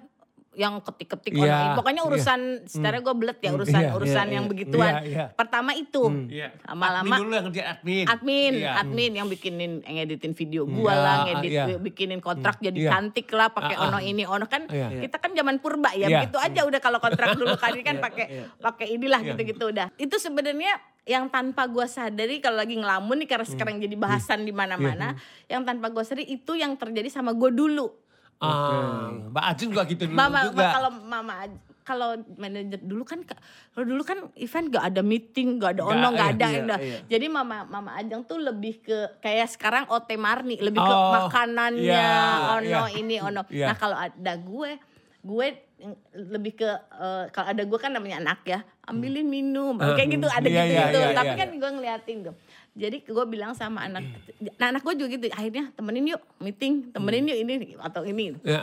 yang 0.54 0.80
ketik-ketik 0.80 1.34
online. 1.34 1.75
Pokoknya 1.76 2.02
iya. 2.02 2.08
urusan 2.11 2.40
secara 2.66 2.96
gue 3.02 3.14
belet 3.14 3.38
ya 3.42 3.50
urusan 3.54 3.80
Iya, 3.84 3.90
urusan 3.94 4.26
iya, 4.26 4.34
yang 4.34 4.44
iya. 4.46 4.50
begituan. 4.50 4.92
Iya, 4.94 5.02
iya. 5.06 5.25
Pertama 5.34 5.70
itu. 5.75 6.02
Iya. 6.30 6.49
Lama-lama 6.66 7.04
Admin 7.04 7.20
dulu 7.20 7.32
yang 7.34 7.46
kerja 7.50 7.64
admin. 7.75 8.04
admin, 8.06 8.52
Iya. 8.54 8.70
admin 8.80 9.12
yang 9.14 9.26
bikinin 9.28 9.73
ngeditin 9.82 10.32
video 10.32 10.62
gua 10.64 10.92
Iya, 10.94 11.02
lah, 11.02 11.16
ngedit 11.28 11.52
iya. 11.52 11.64
bikinin 11.78 12.20
kontrak 12.23 12.56
jadi 12.62 12.78
Iya. 12.78 12.90
cantik 12.90 13.26
lah 13.34 13.49
pakai 13.50 13.76
ah. 13.76 13.87
ono 13.90 13.99
ini 14.00 14.23
ono 14.25 14.46
kan 14.46 14.66
Iya. 14.70 15.02
kita 15.04 15.16
kan 15.18 15.30
zaman 15.34 15.58
purba 15.58 15.90
ya 15.92 16.06
Iya. 16.06 16.18
begitu 16.25 16.38
aja 16.38 16.61
udah 16.64 16.80
kalau 16.80 16.99
kontrak 17.02 17.34
dulu 17.34 17.54
kan 17.58 17.70
ini 17.75 17.84
kan 17.84 17.96
pakai 17.99 18.26
pakai 18.58 18.87
inilah 18.94 19.20
gitu-gitu 19.20 19.70
udah. 19.70 19.90
Itu 19.99 20.16
sebenarnya 20.16 20.78
yang 21.04 21.28
tanpa 21.28 21.68
gua 21.68 21.84
sadari 21.84 22.40
kalau 22.40 22.64
lagi 22.64 22.80
ngelamun 22.80 23.20
nih 23.20 23.28
karena 23.28 23.44
sekarang 23.44 23.76
jadi 23.76 23.92
bahasan 23.92 24.49
di 24.49 24.56
mana-mana, 24.56 25.12
yang 25.52 25.61
tanpa 25.61 25.92
gua 25.92 26.00
sadari 26.00 26.25
itu 26.32 26.56
yang 26.56 26.80
terjadi 26.80 27.12
sama 27.12 27.37
gua 27.37 27.52
dulu. 27.52 27.92
Ah, 28.45 29.09
Mbak 29.27 29.45
Ajeng 29.47 29.69
juga 29.71 29.83
gitu 29.85 30.03
dulu 30.05 30.17
Mama 30.17 30.41
juga. 30.45 30.67
kalau 30.71 30.91
mama 30.93 31.35
kalau 31.83 32.11
manajer 32.35 32.81
dulu 32.81 33.05
kan 33.05 33.21
ka- 33.21 33.37
kalau 33.71 33.85
dulu 33.87 34.03
kan 34.03 34.17
event 34.37 34.73
gak 34.73 34.85
ada 34.89 35.03
meeting, 35.03 35.61
gak 35.61 35.77
ada 35.77 35.83
ono, 35.85 36.09
gak 36.11 36.33
iya, 36.33 36.49
ada. 36.49 36.49
iya, 36.49 36.77
iya. 36.81 36.99
Jadi 37.07 37.27
mama 37.29 37.61
mama 37.63 37.93
Ajeng 37.95 38.25
tuh 38.25 38.41
lebih 38.41 38.81
ke 38.81 39.21
kayak 39.21 39.49
sekarang 39.51 39.85
OT 39.87 40.17
Marni, 40.17 40.57
lebih 40.59 40.81
ke 40.81 40.89
Oh, 40.91 41.13
makanannya, 41.15 41.85
iya, 41.85 42.57
ono 42.57 42.89
iya. 42.89 42.95
ini 42.95 43.17
ono. 43.19 43.45
Iya. 43.47 43.69
Nah, 43.69 43.76
kalau 43.76 43.97
ada 43.97 44.33
gue 44.35 44.80
gue 45.21 45.47
lebih 46.15 46.52
ke 46.54 46.69
eh, 46.95 47.25
kalau 47.28 47.49
ada 47.50 47.63
gue 47.63 47.78
kan 47.78 47.93
namanya 47.93 48.17
anak 48.19 48.41
ya 48.47 48.61
ambilin 48.85 49.25
minum 49.25 49.76
kayak 49.76 50.09
gitu 50.11 50.25
ada 50.26 50.45
Iya, 50.45 50.63
gitu 50.63 50.69
iya, 50.71 50.85
gitu 50.87 50.99
iya, 51.02 51.13
tapi 51.13 51.30
iya. 51.30 51.39
kan 51.39 51.49
gue 51.52 51.71
ngeliatin 51.71 52.19
tuh 52.23 52.35
jadi 52.75 53.00
gue 53.00 53.25
bilang 53.25 53.54
sama 53.54 53.87
anak 53.87 54.02
nah 54.58 54.69
anak 54.69 54.82
gue 54.82 54.95
juga 54.99 55.08
gitu 55.15 55.25
akhirnya 55.30 55.71
temenin 55.73 56.10
yuk 56.10 56.23
meeting 56.39 56.91
temenin 56.91 57.30
yuk 57.30 57.39
ini 57.39 57.54
atau 57.78 58.02
ini 58.02 58.34
Ya. 58.43 58.60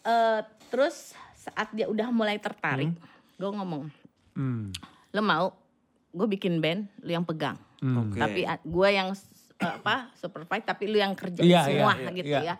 Eh, 0.00 0.40
terus 0.70 1.12
saat 1.34 1.68
dia 1.70 1.84
udah 1.84 2.08
mulai 2.08 2.40
tertarik, 2.40 2.96
gue 3.36 3.50
ngomong, 3.50 3.92
Hmm. 4.32 4.72
lo 5.10 5.20
mau, 5.20 5.52
gue 6.14 6.26
bikin 6.30 6.62
band, 6.62 6.88
lu 7.02 7.12
yang 7.12 7.26
pegang. 7.26 7.60
Hmm. 7.82 8.08
Oke. 8.08 8.16
Tapi 8.16 8.40
gue 8.46 8.88
yang 8.88 9.12
eh, 9.12 9.68
apa 9.68 10.08
supervise, 10.16 10.64
tapi 10.64 10.88
lu 10.88 10.96
yang 10.96 11.12
kerja 11.12 11.42
Iya, 11.44 11.60
semua 11.66 11.92
iya, 11.92 12.08
gitu 12.14 12.30
iya. 12.30 12.40
ya. 12.40 12.56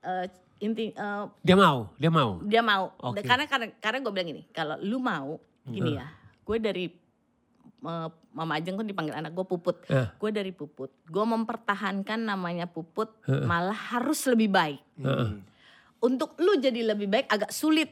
Eh, 0.00 0.26
inti 0.62 0.94
eh, 0.94 1.24
Dia 1.44 1.56
mau, 1.58 1.92
dia 1.98 2.08
mau. 2.08 2.40
dia 2.40 2.62
mau, 2.64 2.84
Oke. 3.04 3.20
karena 3.20 3.44
karena 3.44 3.66
karena 3.76 3.98
gue 4.00 4.12
bilang 4.14 4.28
gini, 4.32 4.42
kalau 4.48 4.78
lu 4.80 4.96
mau, 4.96 5.36
gini 5.66 5.98
ya, 5.98 6.08
gue 6.40 6.56
dari 6.56 6.86
Mama 7.82 8.52
Ajeng 8.54 8.74
kan 8.74 8.86
dipanggil 8.86 9.12
anak 9.12 9.32
gue 9.32 9.42
Puput, 9.42 9.82
Eh. 9.86 10.06
gue 10.08 10.30
dari 10.30 10.50
Puput, 10.50 10.94
gue 11.02 11.24
mempertahankan 11.26 12.22
namanya 12.22 12.64
Puput, 12.64 13.10
Eh. 13.26 13.42
malah 13.42 13.74
harus 13.92 14.22
lebih 14.24 14.48
baik 14.48 14.80
Hmm. 14.96 15.42
untuk 15.98 16.34
lu 16.36 16.56
jadi 16.56 16.82
lebih 16.84 17.06
baik 17.06 17.26
agak 17.26 17.50
sulit 17.50 17.86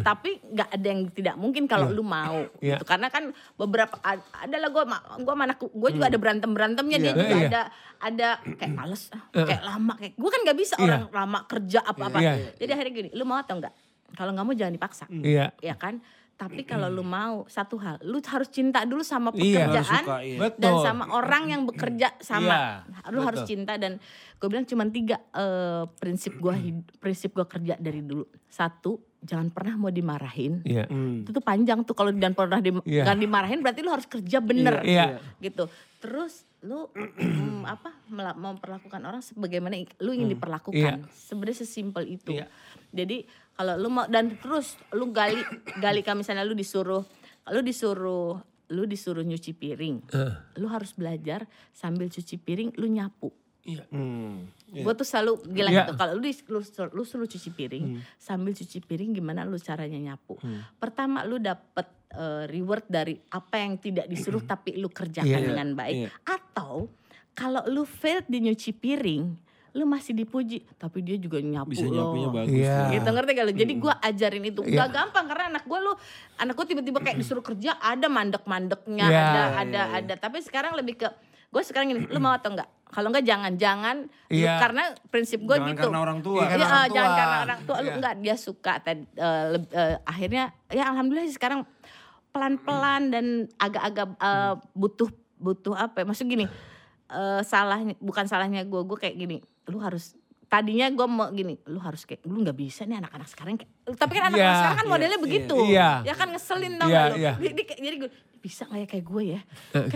tapi 0.00 0.40
nggak 0.42 0.68
ada 0.70 0.86
yang 0.86 1.02
tidak 1.08 1.36
mungkin 1.36 1.64
kalau 1.64 1.88
lu 1.88 2.00
mau 2.00 2.48
Iya. 2.56 2.76
gitu 2.76 2.84
karena 2.84 3.08
kan 3.08 3.32
beberapa 3.54 4.00
ad- 4.00 4.24
adalah 4.34 4.68
gue 4.68 4.84
gue 5.20 5.34
mana 5.34 5.52
gue 5.54 5.90
juga 5.90 6.06
ada 6.06 6.16
berantem 6.16 6.50
berantemnya 6.50 6.96
dia 6.96 7.06
Iya. 7.06 7.14
juga 7.14 7.28
Iya. 7.30 7.44
ada 7.44 7.60
ada 8.00 8.28
kayak 8.54 8.72
males 8.72 9.02
ah, 9.10 9.22
kayak 9.30 9.60
lama 9.62 9.92
kayak 9.94 10.12
gue 10.16 10.30
kan 10.30 10.40
nggak 10.42 10.58
bisa 10.58 10.74
Iya. 10.74 10.84
orang 10.86 11.02
lama 11.10 11.38
kerja 11.46 11.80
apa 11.82 12.04
apa 12.06 12.18
Iya. 12.18 12.32
jadi 12.56 12.70
akhirnya 12.72 12.92
gini 12.94 13.08
lu 13.12 13.24
mau 13.24 13.36
atau 13.36 13.54
enggak 13.54 13.74
kalau 14.10 14.30
nggak 14.32 14.46
mau 14.46 14.54
jangan 14.54 14.74
dipaksa 14.74 15.04
Iya. 15.10 15.46
ya 15.58 15.74
kan 15.74 16.00
tapi 16.40 16.64
kalau 16.64 16.88
lu 16.88 17.04
mau 17.04 17.44
satu 17.44 17.76
hal 17.76 18.00
lu 18.00 18.16
harus 18.18 18.48
cinta 18.48 18.80
dulu 18.82 19.04
sama 19.04 19.28
Iya. 19.30 19.68
Harus 19.68 19.76
pekerjaan 19.76 20.02
suka, 20.02 20.16
iya. 20.20 20.38
Betul. 20.40 20.62
dan 20.62 20.72
sama 20.80 21.04
orang 21.12 21.44
yang 21.46 21.62
bekerja 21.62 22.08
sama 22.18 22.48
Iya, 22.48 23.12
lu 23.12 23.20
harus 23.20 23.40
betul. 23.40 23.50
cinta 23.52 23.72
dan 23.76 24.00
gue 24.34 24.48
bilang 24.48 24.64
cuma 24.64 24.88
tiga 24.88 25.20
eh, 25.30 25.84
prinsip 25.94 26.32
gua 26.34 26.56
hid- 26.56 26.96
prinsip 26.96 27.30
gua 27.30 27.44
kerja 27.44 27.76
dari 27.76 28.00
dulu 28.00 28.24
satu 28.46 28.96
jangan 29.20 29.52
pernah 29.52 29.76
mau 29.76 29.92
dimarahin 29.92 30.64
Iya. 30.64 30.88
Hmm. 30.88 31.22
itu 31.22 31.30
tuh 31.30 31.44
panjang 31.44 31.84
tuh 31.84 31.92
kalau 31.92 32.08
dan 32.10 32.32
pernah 32.32 32.56
di, 32.56 32.72
Iya. 32.88 33.04
jangan 33.04 33.20
dimarahin 33.20 33.60
berarti 33.60 33.80
lu 33.80 33.92
harus 33.92 34.08
kerja 34.08 34.40
bener 34.40 34.80
Iya. 34.80 35.20
gitu 35.38 35.68
terus 36.00 36.48
lu 36.60 36.88
mm, 36.88 37.64
apa 37.66 37.92
memperlakukan 38.32 39.00
orang 39.00 39.20
sebagaimana 39.20 39.76
lu 39.98 40.12
ingin 40.12 40.28
diperlakukan 40.30 41.04
sebenarnya 41.10 41.58
sesimpel 41.58 42.08
itu 42.10 42.32
Iya. 42.32 42.48
jadi 42.90 43.28
kalau 43.60 43.76
lu 43.76 43.92
mau 43.92 44.08
dan 44.08 44.32
terus 44.32 44.80
lu 44.96 45.12
gali 45.12 45.36
gali 45.76 46.00
kalau 46.00 46.24
misalnya 46.24 46.48
lu 46.48 46.56
disuruh 46.56 47.04
lu 47.46 47.60
disuruh 47.60 48.40
lu 48.72 48.88
disuruh 48.88 49.20
nyuci 49.20 49.52
piring 49.52 50.00
Eh. 50.08 50.32
lu 50.56 50.64
harus 50.64 50.96
belajar 50.96 51.44
sambil 51.70 52.08
cuci 52.08 52.40
piring 52.40 52.72
lu 52.80 52.88
nyapu 52.88 53.28
Iya. 53.60 53.84
Hmm. 53.92 54.48
Iya. 54.72 54.88
Gue 54.88 54.94
tuh 54.96 55.04
selalu 55.04 55.44
gila 55.52 55.68
Iya. 55.68 55.78
gitu. 55.84 55.92
Kalau 55.92 56.12
lu, 56.16 56.24
lu, 56.24 56.60
lu 56.96 57.02
suruh 57.04 57.28
cuci 57.28 57.52
piring, 57.52 58.00
sambil 58.16 58.56
cuci 58.56 58.80
piring 58.80 59.12
gimana 59.12 59.44
lu 59.44 59.60
caranya 59.60 60.00
nyapu. 60.00 60.40
Pertama 60.80 61.28
lu 61.28 61.36
dapet 61.36 61.84
eh, 62.08 62.48
reward 62.48 62.88
dari 62.88 63.20
apa 63.28 63.60
yang 63.60 63.76
tidak 63.76 64.08
disuruh 64.08 64.40
tapi 64.42 64.80
lu 64.80 64.88
kerjakan 64.88 65.28
Iya, 65.28 65.38
iya. 65.44 65.48
dengan 65.52 65.68
baik. 65.76 65.92
Iya. 65.94 66.08
Atau 66.24 66.88
kalau 67.36 67.60
lu 67.68 67.84
failed 67.84 68.24
di 68.26 68.48
nyuci 68.48 68.72
piring, 68.72 69.28
lu 69.72 69.84
masih 69.84 70.12
dipuji 70.12 70.66
tapi 70.74 70.98
dia 70.98 71.14
juga 71.14 71.38
nyapu 71.38 71.70
Bisa 71.70 71.84
loh. 71.84 72.10
nyapunya 72.10 72.28
bagus. 72.28 72.54
Iya. 72.56 72.78
Gitu 72.90 73.08
ngerti 73.08 73.30
gak 73.32 73.44
lu? 73.44 73.52
Jadi 73.54 73.72
gua 73.76 73.94
ajarin 73.96 74.44
itu. 74.44 74.60
Gak 74.62 74.88
gampang 74.88 75.24
karena 75.24 75.44
anak 75.48 75.64
gua 75.64 75.78
lu 75.80 75.92
anak 76.36 76.54
gua 76.54 76.66
tiba-tiba 76.66 76.98
kayak 76.98 77.16
disuruh 77.22 77.40
kerja 77.40 77.76
ada 77.76 78.06
mandek-mandeknya, 78.06 79.06
Iya, 79.06 79.20
ada 79.20 79.30
iya, 79.30 79.44
ada 79.56 79.82
iya. 79.86 79.98
ada. 80.00 80.14
Tapi 80.16 80.40
sekarang 80.40 80.74
lebih 80.74 80.96
ke 80.96 81.08
gue 81.50 81.62
sekarang 81.62 81.90
gini, 81.90 82.06
lu 82.06 82.18
mau 82.18 82.30
atau 82.30 82.50
enggak? 82.50 82.70
Kalau 82.86 83.10
enggak 83.10 83.26
jangan, 83.26 83.52
jangan 83.54 83.96
lu- 84.30 84.38
Iya. 84.38 84.54
karena 84.58 84.82
prinsip 85.06 85.38
gue 85.40 85.50
Jangan 85.52 85.66
gitu. 85.68 85.82
karena 85.84 85.98
orang 86.00 86.18
tua. 86.20 86.34
Iya, 86.36 86.46
Iya, 86.46 86.50
karena 86.52 86.66
orang 86.70 86.86
jangan 86.88 87.10
tua. 87.10 87.18
karena 87.18 87.36
orang 87.40 87.60
tua 87.60 87.76
lu 87.76 87.82
Iya. 87.82 87.96
enggak 87.96 88.14
dia 88.18 88.34
suka 88.36 88.72
tadi 88.78 89.02
eh, 89.12 89.44
leb- 89.52 89.72
eh, 89.72 89.96
akhirnya 90.04 90.44
ya 90.68 90.84
alhamdulillah 90.88 91.26
sih 91.26 91.34
sekarang 91.34 91.60
pelan-pelan 92.28 93.02
dan 93.08 93.26
agak-agak 93.56 94.08
eh, 94.16 94.54
butuh 94.72 95.10
butuh 95.36 95.74
apa 95.74 96.02
ya? 96.02 96.06
Maksud 96.06 96.26
gini, 96.28 96.46
eh, 97.08 97.40
salahnya 97.42 97.98
bukan 97.98 98.24
salahnya 98.24 98.62
gue, 98.62 98.80
gue 98.84 98.98
kayak 99.00 99.16
gini, 99.16 99.36
lu 99.66 99.78
harus 99.78 100.16
tadinya 100.46 100.88
gue 100.88 101.06
mau 101.06 101.30
gini, 101.30 101.54
lu 101.64 101.78
harus 101.78 102.02
kayak 102.02 102.24
lu 102.24 102.42
nggak 102.42 102.54
bisa 102.54 102.82
nih 102.82 102.98
anak-anak 102.98 103.28
sekarang 103.28 103.54
kayak 103.54 103.70
tapi 103.94 104.12
kan 104.12 104.28
anak-anak 104.28 104.42
Iya, 104.42 104.58
sekarang 104.58 104.76
kan 104.76 104.82
iya, 104.82 104.92
modelnya 104.92 105.14
iya. 105.14 105.22
begitu. 105.22 105.56
Iya. 105.62 105.90
Ya 106.02 106.14
kan 106.14 106.28
ngeselin 106.28 106.72
tau 106.74 106.88
Iya, 106.88 106.98
gak 106.98 107.06
lu. 107.06 107.14
iya. 107.16 107.32
Jadi, 107.38 107.62
jadi 107.78 107.96
gue 107.98 108.10
bisa 108.40 108.62
nggak 108.64 108.80
ya 108.80 108.86
kayak 108.88 109.04
gue 109.04 109.22
ya? 109.28 109.40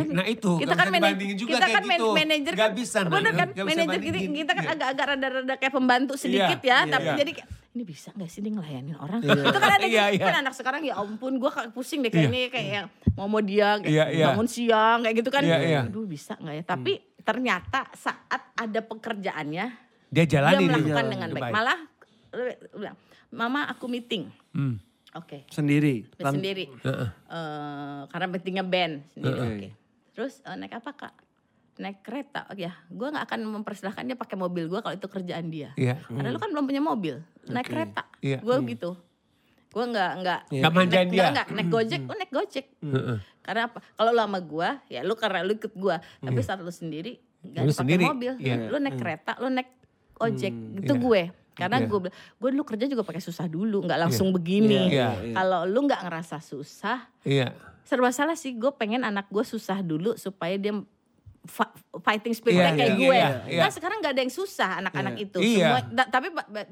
Nah 0.07 0.27
itu, 0.29 0.51
kita 0.55 0.75
kan 0.75 0.87
bisa 0.87 0.95
manaj- 0.95 1.11
dibandingin 1.11 1.37
juga 1.37 1.51
kita 1.51 1.59
kayak 1.61 1.75
kan 1.75 1.85
gitu. 1.89 2.07
manajer 2.13 2.53
Nggak 2.53 2.63
kan, 2.63 2.77
bisa, 2.77 2.99
bener 3.03 3.33
kan 3.33 3.49
manajer 3.57 4.01
kita, 4.01 4.19
kita 4.21 4.53
kan 4.53 4.63
Iya. 4.63 4.73
agak-agak 4.75 5.05
rada-rada 5.09 5.55
kayak 5.57 5.75
pembantu 5.75 6.13
sedikit 6.15 6.59
Iya, 6.61 6.71
ya, 6.71 6.77
iya, 6.79 6.93
tapi 6.93 7.09
iya. 7.09 7.17
jadi 7.19 7.31
kayak 7.35 7.49
ini 7.75 7.83
bisa 7.83 8.09
nggak 8.15 8.31
sih 8.31 8.39
dia 8.39 8.53
ngelayanin 8.55 8.97
orang? 8.97 9.21
Itu 9.25 9.59
kan 9.59 9.71
ada 9.73 9.83
Iya, 9.83 10.05
gitu. 10.07 10.15
iya. 10.15 10.25
kan 10.25 10.37
anak 10.39 10.55
sekarang 10.55 10.83
ya 10.85 10.95
ampun 10.95 11.33
gue 11.35 11.51
pusing 11.73 11.99
deh 11.99 12.13
kayak 12.13 12.31
ini 12.31 12.41
kayak 12.47 12.67
yang 12.71 12.87
mau 13.13 13.27
mau 13.27 13.41
dia 13.41 13.75
kayak 13.77 13.91
Iya, 13.91 14.05
iya. 14.13 14.27
bangun 14.31 14.47
siang 14.47 14.99
kayak 15.03 15.15
gitu 15.19 15.31
kan. 15.33 15.43
Iya, 15.43 15.57
iya. 15.59 15.81
Aduh 15.83 16.05
bisa 16.05 16.39
nggak 16.39 16.55
ya? 16.55 16.63
Tapi 16.63 16.93
ternyata 17.25 17.89
saat 17.93 18.53
ada 18.55 18.81
pekerjaannya 18.81 19.67
Dia 20.09 20.23
dia 20.23 20.39
jalani 20.39 20.65
melakukan 20.65 21.03
nih. 21.03 21.11
dengan 21.11 21.29
Baik. 21.31 21.43
baik. 21.43 21.53
Malah 21.53 21.79
bilang, 22.73 22.97
Mama 23.29 23.67
aku 23.67 23.89
meeting. 23.89 24.31
Hmm. 24.53 24.79
Oke. 25.13 25.43
Sendiri. 25.49 26.07
Tan- 26.15 26.35
sendiri. 26.35 26.71
Heeh. 26.81 27.09
Eh, 27.11 28.01
karena 28.07 28.27
pentingnya 28.29 28.63
band 28.63 28.95
sendiri. 29.11 29.35
Oke. 29.37 29.51
Oke. 29.51 29.69
Terus 30.13 30.33
eh, 30.41 30.55
naik 30.55 30.75
apa 30.75 30.91
kak? 30.93 31.15
Naik 31.75 31.99
kereta. 32.01 32.47
Oh 32.47 32.55
ya, 32.55 32.71
gue 32.87 33.09
nggak 33.09 33.25
akan 33.25 33.41
mempersilahkan 33.59 34.05
dia 34.05 34.15
pakai 34.15 34.39
mobil 34.39 34.67
gue 34.67 34.79
kalau 34.79 34.95
itu 34.95 35.07
kerjaan 35.07 35.51
dia. 35.51 35.75
Iya. 35.75 35.99
Karena 36.05 36.31
lu 36.31 36.39
kan 36.39 36.51
belum 36.51 36.65
punya 36.65 36.79
mobil, 36.79 37.19
naik 37.45 37.67
Oke. 37.67 37.75
kereta. 37.75 38.03
Iya. 38.23 38.39
Gue 38.39 38.55
gitu. 38.69 38.95
Gue 39.75 39.85
nggak 39.85 40.13
nggak 40.17 40.41
Nggak 40.55 40.73
manjain 40.73 41.03
naik- 41.03 41.13
dia. 41.13 41.25
nggak, 41.29 41.47
naik 41.51 41.69
gojek, 41.69 42.01
lu 42.01 42.15
naik 42.15 42.33
gojek. 42.33 42.67
Heeh. 42.79 43.19
Karena 43.43 43.61
apa? 43.67 43.79
Kalau 43.91 44.11
lu 44.11 44.21
sama 44.21 44.39
gue, 44.41 44.69
ya 44.89 45.01
lu 45.03 45.15
karena 45.15 45.39
lu 45.43 45.53
ikut 45.53 45.75
gue. 45.75 45.97
Tapi 45.99 46.39
saat 46.41 46.59
lu 46.59 46.71
sendiri 46.71 47.19
nggak 47.43 47.61
Lu 47.61 47.73
pakai 47.75 47.99
mobil, 48.01 48.33
Iya. 48.39 48.71
lu 48.71 48.79
naik 48.79 48.97
kereta, 48.97 49.37
lu 49.37 49.51
naik 49.51 49.69
ojek. 50.17 50.55
Itu 50.79 50.95
Iya. 50.95 51.03
gue. 51.03 51.23
Karena 51.55 51.77
Iya. 51.77 51.87
gue 51.87 51.99
bilang, 52.01 52.17
gue 52.17 52.49
dulu 52.51 52.65
kerja 52.65 52.85
juga 52.87 53.03
pakai 53.03 53.21
susah 53.21 53.47
dulu, 53.47 53.83
nggak 53.83 54.01
langsung 54.01 54.31
begini. 54.31 54.89
Iya, 54.89 55.09
iya. 55.21 55.35
Kalau 55.35 55.63
lu 55.65 55.85
nggak 55.85 56.03
ngerasa 56.03 56.39
susah, 56.39 57.11
Iya. 57.21 57.51
serba 57.83 58.09
salah 58.11 58.33
sih 58.33 58.55
gue 58.55 58.71
pengen 58.73 59.03
anak 59.03 59.29
gue 59.29 59.45
susah 59.45 59.79
dulu 59.79 60.17
supaya 60.17 60.57
dia 60.57 60.73
fighting 61.95 62.33
spirit 62.33 62.57
Iya, 62.57 62.71
kayak 62.71 62.89
iya, 62.91 62.97
gue. 62.99 63.15
iya, 63.15 63.29
iya. 63.47 63.61
Nah 63.61 63.71
sekarang 63.71 64.01
nggak 64.01 64.13
ada 64.13 64.23
yang 64.23 64.33
susah 64.33 64.71
anak-anak 64.81 65.15
itu. 65.19 65.39
Iya. 65.39 65.57
Semua, 65.61 65.81
da- 65.87 66.09
tapi 66.09 66.27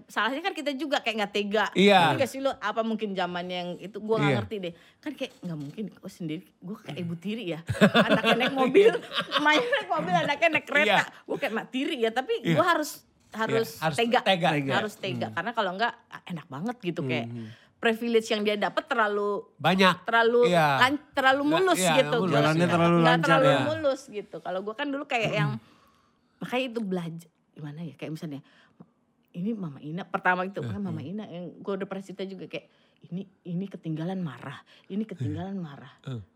salahnya 0.06 0.42
kan 0.42 0.52
kita 0.52 0.72
juga 0.72 0.98
kayak 0.98 1.16
nggak 1.18 1.32
tega. 1.32 1.66
Iya. 1.72 1.98
Ngerti 2.02 2.16
nggak 2.16 2.30
sih 2.30 2.40
lo 2.40 2.52
apa 2.54 2.80
mungkin 2.80 3.12
zaman 3.12 3.44
yang 3.46 3.68
itu 3.76 3.96
gue 3.96 4.16
nggak 4.16 4.26
Iya. 4.26 4.38
ngerti 4.40 4.56
deh. 4.58 4.72
Kan 4.98 5.12
kayak 5.12 5.32
nggak 5.38 5.58
mungkin 5.58 5.85
gue 5.90 6.11
sendiri 6.11 6.42
gue 6.42 6.76
kayak 6.78 6.98
ibu 6.98 7.14
tiri 7.14 7.44
ya. 7.48 7.61
anaknya 7.82 8.35
naik 8.38 8.54
mobil, 8.54 8.90
mainnya 9.44 9.68
naik 9.70 9.88
mobil, 9.88 10.12
anaknya 10.14 10.48
naik 10.50 10.66
kereta. 10.66 10.88
Iya. 10.88 11.02
Gue 11.22 11.37
kayak 11.37 11.52
mak 11.52 11.66
tiri 11.68 11.96
ya. 11.98 12.11
Tapi 12.11 12.32
Iya. 12.40 12.56
gue 12.56 12.66
harus 12.66 12.90
harus, 13.32 13.68
Iya, 13.70 13.82
harus 13.82 13.96
tega. 13.96 14.20
tega. 14.22 14.48
Harus 14.72 14.94
tega. 14.94 15.28
Karena 15.30 15.50
kalau 15.52 15.70
enggak 15.72 15.92
enak 16.26 16.46
banget 16.46 16.76
gitu 16.82 17.00
kayak 17.02 17.28
privilege 17.82 18.30
yang 18.30 18.40
dia 18.40 18.54
dapat 18.54 18.86
terlalu 18.86 19.42
Banyak. 19.58 20.06
terlalu 20.06 20.46
Iya. 20.48 20.68
lan- 20.78 21.02
terlalu 21.10 21.42
mulus 21.42 21.82
iya, 21.82 21.98
gitu. 21.98 22.16
mulus, 22.16 22.30
Jalannya 22.32 22.54
nggak- 22.60 22.70
terlalu 22.72 22.96
lancar 23.02 23.24
terlalu 23.26 23.50
ya. 23.50 23.60
mulus 23.66 24.00
gitu. 24.06 24.36
Kalau 24.38 24.60
gue 24.62 24.72
kan 24.72 24.86
dulu 24.86 25.04
kayak 25.04 25.32
yang 25.34 25.50
makanya 26.38 26.64
itu 26.64 26.80
belajar 26.80 27.30
gimana 27.52 27.80
ya 27.82 27.94
kayak 27.94 28.12
misalnya 28.12 28.40
ini 29.32 29.50
Mama 29.52 29.78
Ina 29.78 30.02
pertama 30.04 30.42
itu 30.42 30.60
kan 30.60 30.78
Mama 30.78 31.00
Ina 31.00 31.26
yang 31.26 31.58
gue 31.58 31.72
udah 31.74 31.84
pernah 31.84 32.00
cerita 32.00 32.22
juga 32.22 32.46
kayak 32.46 32.70
ini 33.04 33.26
ini 33.42 33.66
ketinggalan 33.66 34.18
marah, 34.18 34.60
ini 34.86 35.02
ketinggalan 35.02 35.56
marah. 35.56 35.90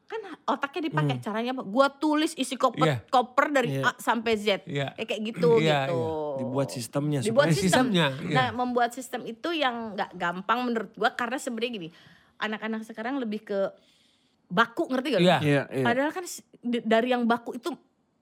Kan 0.06 0.22
otaknya 0.44 0.86
dipakai 0.86 1.18
caranya 1.18 1.50
apa? 1.50 1.62
Gua 1.62 1.86
tulis 1.88 2.34
isi 2.34 2.54
koper 2.54 2.86
Iya. 2.86 2.96
koper 3.06 3.46
dari 3.50 3.78
Iya. 3.78 3.82
A 3.86 3.90
sampai 3.96 4.32
Z. 4.34 4.62
Iya. 4.66 4.94
Ya 4.94 5.04
kayak 5.04 5.22
gitu 5.28 5.50
Iya, 5.58 5.86
gitu. 5.86 6.00
Dibuat 6.38 6.68
sistemnya 6.70 7.18
Dibuat 7.22 7.50
sistem. 7.50 7.90
sistemnya, 7.90 8.06
iya. 8.22 8.34
Nah, 8.34 8.48
membuat 8.54 8.90
sistem 8.90 9.22
itu 9.24 9.50
yang 9.50 9.94
nggak 9.94 10.14
gampang 10.14 10.58
menurut 10.62 10.90
gua 10.94 11.10
karena 11.10 11.38
sebenarnya 11.38 11.72
gini, 11.72 11.88
anak-anak 12.38 12.82
sekarang 12.82 13.18
lebih 13.18 13.42
ke 13.42 13.60
baku 14.46 14.86
ngerti 14.86 15.18
gak? 15.18 15.22
Iya. 15.22 15.38
Iya, 15.42 15.62
iya. 15.72 15.84
Padahal 15.84 16.10
kan 16.12 16.24
dari 16.62 17.08
yang 17.10 17.26
baku 17.26 17.58
itu 17.58 17.74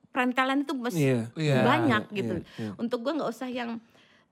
perentelan 0.08 0.62
itu 0.62 0.72
masih 0.72 1.00
Iya. 1.00 1.20
Iya. 1.34 1.56
banyak 1.60 2.02
Iya, 2.08 2.16
gitu. 2.16 2.34
iya, 2.38 2.44
iya. 2.60 2.70
Untuk 2.76 3.02
gua 3.02 3.12
nggak 3.14 3.28
usah 3.28 3.48
yang 3.48 3.76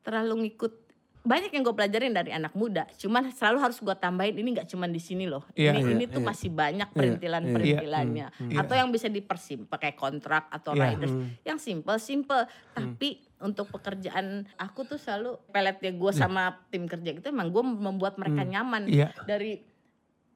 terlalu 0.00 0.48
ngikut 0.48 0.81
banyak 1.22 1.48
yang 1.48 1.62
gue 1.62 1.70
pelajarin 1.72 2.10
dari 2.10 2.30
anak 2.30 2.50
muda. 2.52 2.82
Cuman 2.96 3.30
selalu 3.30 3.58
harus 3.60 3.78
gua 3.78 3.94
tambahin 3.94 4.34
ini 4.34 4.58
nggak 4.58 4.66
cuman 4.66 4.90
di 4.90 4.98
sini 4.98 5.24
loh. 5.24 5.46
Iya. 5.52 5.70
ini 5.72 5.80
Iya, 5.80 5.94
ini 5.94 6.04
tuh 6.06 6.18
iya. 6.18 6.26
masih 6.26 6.50
banyak 6.50 6.88
Iya, 6.88 6.96
perintilan-perintilannya. 6.98 8.26
iya. 8.50 8.58
Atau 8.58 8.74
yang 8.74 8.90
bisa 8.90 9.06
dipersim 9.06 9.64
pakai 9.64 9.94
kontrak 9.94 10.50
atau 10.50 10.74
Iya. 10.74 10.82
riders. 10.92 11.14
Yang 11.42 11.58
simple-simple. 11.62 12.42
Tapi 12.72 13.08
untuk 13.38 13.70
pekerjaan 13.70 14.50
aku 14.56 14.82
tuh 14.84 14.96
selalu 14.96 15.38
peletnya 15.48 15.90
gue 15.90 16.12
sama 16.12 16.42
tim 16.68 16.86
kerja 16.86 17.10
itu 17.12 17.26
emang 17.26 17.48
gue 17.48 17.62
membuat 17.62 18.14
mereka 18.16 18.42
nyaman 18.42 18.86
Iya. 18.86 19.14
dari 19.22 19.62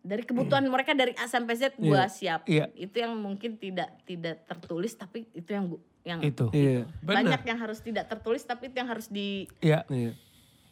dari 0.00 0.22
kebutuhan 0.22 0.62
mereka 0.64 0.94
dari 0.94 1.10
A 1.14 1.26
sampai 1.26 1.54
Z 1.56 1.74
gue 1.74 1.90
Iya. 1.90 2.06
siap. 2.06 2.40
Iya. 2.46 2.70
Itu 2.72 2.94
yang 2.96 3.18
mungkin 3.18 3.58
tidak 3.58 3.90
tidak 4.02 4.46
tertulis 4.46 4.94
tapi 4.94 5.26
itu 5.32 5.50
yang 5.50 5.66
gua- 5.66 5.82
yang 6.02 6.22
Itu. 6.22 6.46
Iya. 6.50 6.86
banyak 7.02 7.42
Benar. 7.42 7.50
yang 7.50 7.58
harus 7.58 7.82
tidak 7.82 8.06
tertulis 8.06 8.38
tapi 8.40 8.70
itu 8.70 8.78
yang 8.78 8.86
harus 8.86 9.10
di 9.10 9.50
Iya. 9.58 9.82
Iya. 9.88 10.14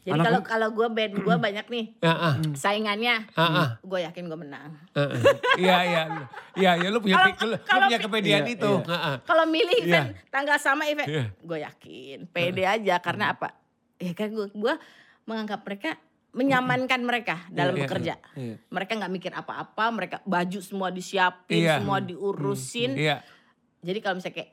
Jadi 0.04 0.20
kalau 0.20 0.40
kalau 0.40 0.68
gue 0.70 0.84
band 0.86 1.14
gue 1.16 1.36
banyak 1.38 1.66
nih 1.66 1.84
Heeh. 1.98 2.34
saingannya 2.52 3.24
Heeh. 3.30 3.68
gue 3.80 4.00
yakin 4.02 4.24
gue 4.24 4.38
menang 4.38 4.70
Heeh. 4.92 5.16
Iya, 5.56 5.76
iya. 5.82 6.02
Iya, 6.54 6.70
iya 6.76 6.88
lu 6.88 7.00
punya 7.00 7.16
Kalau- 7.16 7.28
pik- 7.30 7.40
lu, 7.40 7.48
lu 7.48 7.56
kalau 7.60 7.80
punya 7.84 7.98
kepedean 7.98 8.42
Iya, 8.42 8.54
itu. 8.54 8.72
iya. 8.74 8.86
Heeh. 8.86 9.14
kalau 9.24 9.44
milih 9.44 9.78
Iya. 9.78 9.88
event 9.88 10.08
tanggal 10.28 10.56
sama 10.58 10.84
event 10.84 11.08
Iya. 11.08 11.24
gue 11.34 11.58
yakin 11.58 12.18
pede 12.28 12.64
aja 12.64 12.94
karena 12.98 13.32
apa 13.32 13.56
ya 13.96 14.12
kan 14.12 14.28
gue 14.28 14.46
gue 14.48 14.74
menganggap 15.24 15.60
mereka 15.62 15.90
menyamankan 16.30 17.00
mereka 17.00 17.36
dalam 17.48 17.72
Iya, 17.72 17.80
bekerja 17.80 18.14
Iya. 18.34 18.54
mereka 18.66 18.92
nggak 18.94 19.12
mikir 19.12 19.32
apa-apa 19.32 19.84
mereka 19.88 20.16
baju 20.22 20.58
semua 20.58 20.90
disiapin 20.90 21.62
Iya. 21.62 21.78
semua 21.78 21.98
diurusin 21.98 22.92
Iya. 22.92 23.22
jadi 23.80 23.98
kalau 23.98 24.18
misalnya 24.18 24.36
kayak 24.36 24.50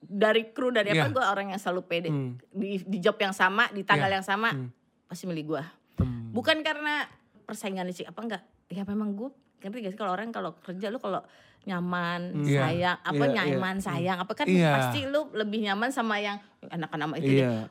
dari 0.00 0.42
kru 0.50 0.68
dari 0.68 0.92
apa 0.92 1.08
Iya. 1.08 1.12
gue 1.12 1.24
orang 1.24 1.46
yang 1.48 1.58
selalu 1.58 1.82
pede 1.84 2.08
Hmm. 2.08 2.36
di, 2.46 2.76
di 2.78 2.98
job 2.98 3.16
yang 3.16 3.32
sama 3.32 3.66
di 3.68 3.82
tanggal 3.82 4.06
Iya. 4.06 4.16
yang 4.16 4.26
sama 4.26 4.52
Hmm. 4.52 4.68
Pasti 5.06 5.24
milih 5.24 5.46
gue 5.48 5.62
Hmm. 5.94 6.34
bukan 6.34 6.58
karena 6.60 7.06
persaingan 7.44 7.86
sih 7.88 8.02
apa 8.02 8.18
enggak 8.18 8.42
ya 8.66 8.82
memang 8.82 9.14
gue 9.14 9.30
ngerti 9.60 9.78
gak 9.80 9.92
sih 9.92 10.00
kalau 10.00 10.10
orang 10.10 10.28
kalau 10.28 10.58
kerja 10.58 10.90
lu 10.90 10.98
kalau 10.98 11.22
nyaman 11.64 12.34
Iya. 12.42 12.60
sayang 12.60 12.98
apa 13.00 13.14
Iya, 13.14 13.24
iya. 13.24 13.36
nyaman 13.46 13.76
sayang 13.78 14.18
apa 14.18 14.32
kan 14.34 14.44
Iya. 14.44 14.74
pasti 14.74 15.06
lu 15.06 15.30
lebih 15.30 15.62
nyaman 15.62 15.88
sama 15.88 16.18
yang 16.18 16.36
anak-anak 16.64 17.22
itu. 17.22 17.38
Iya. 17.38 17.70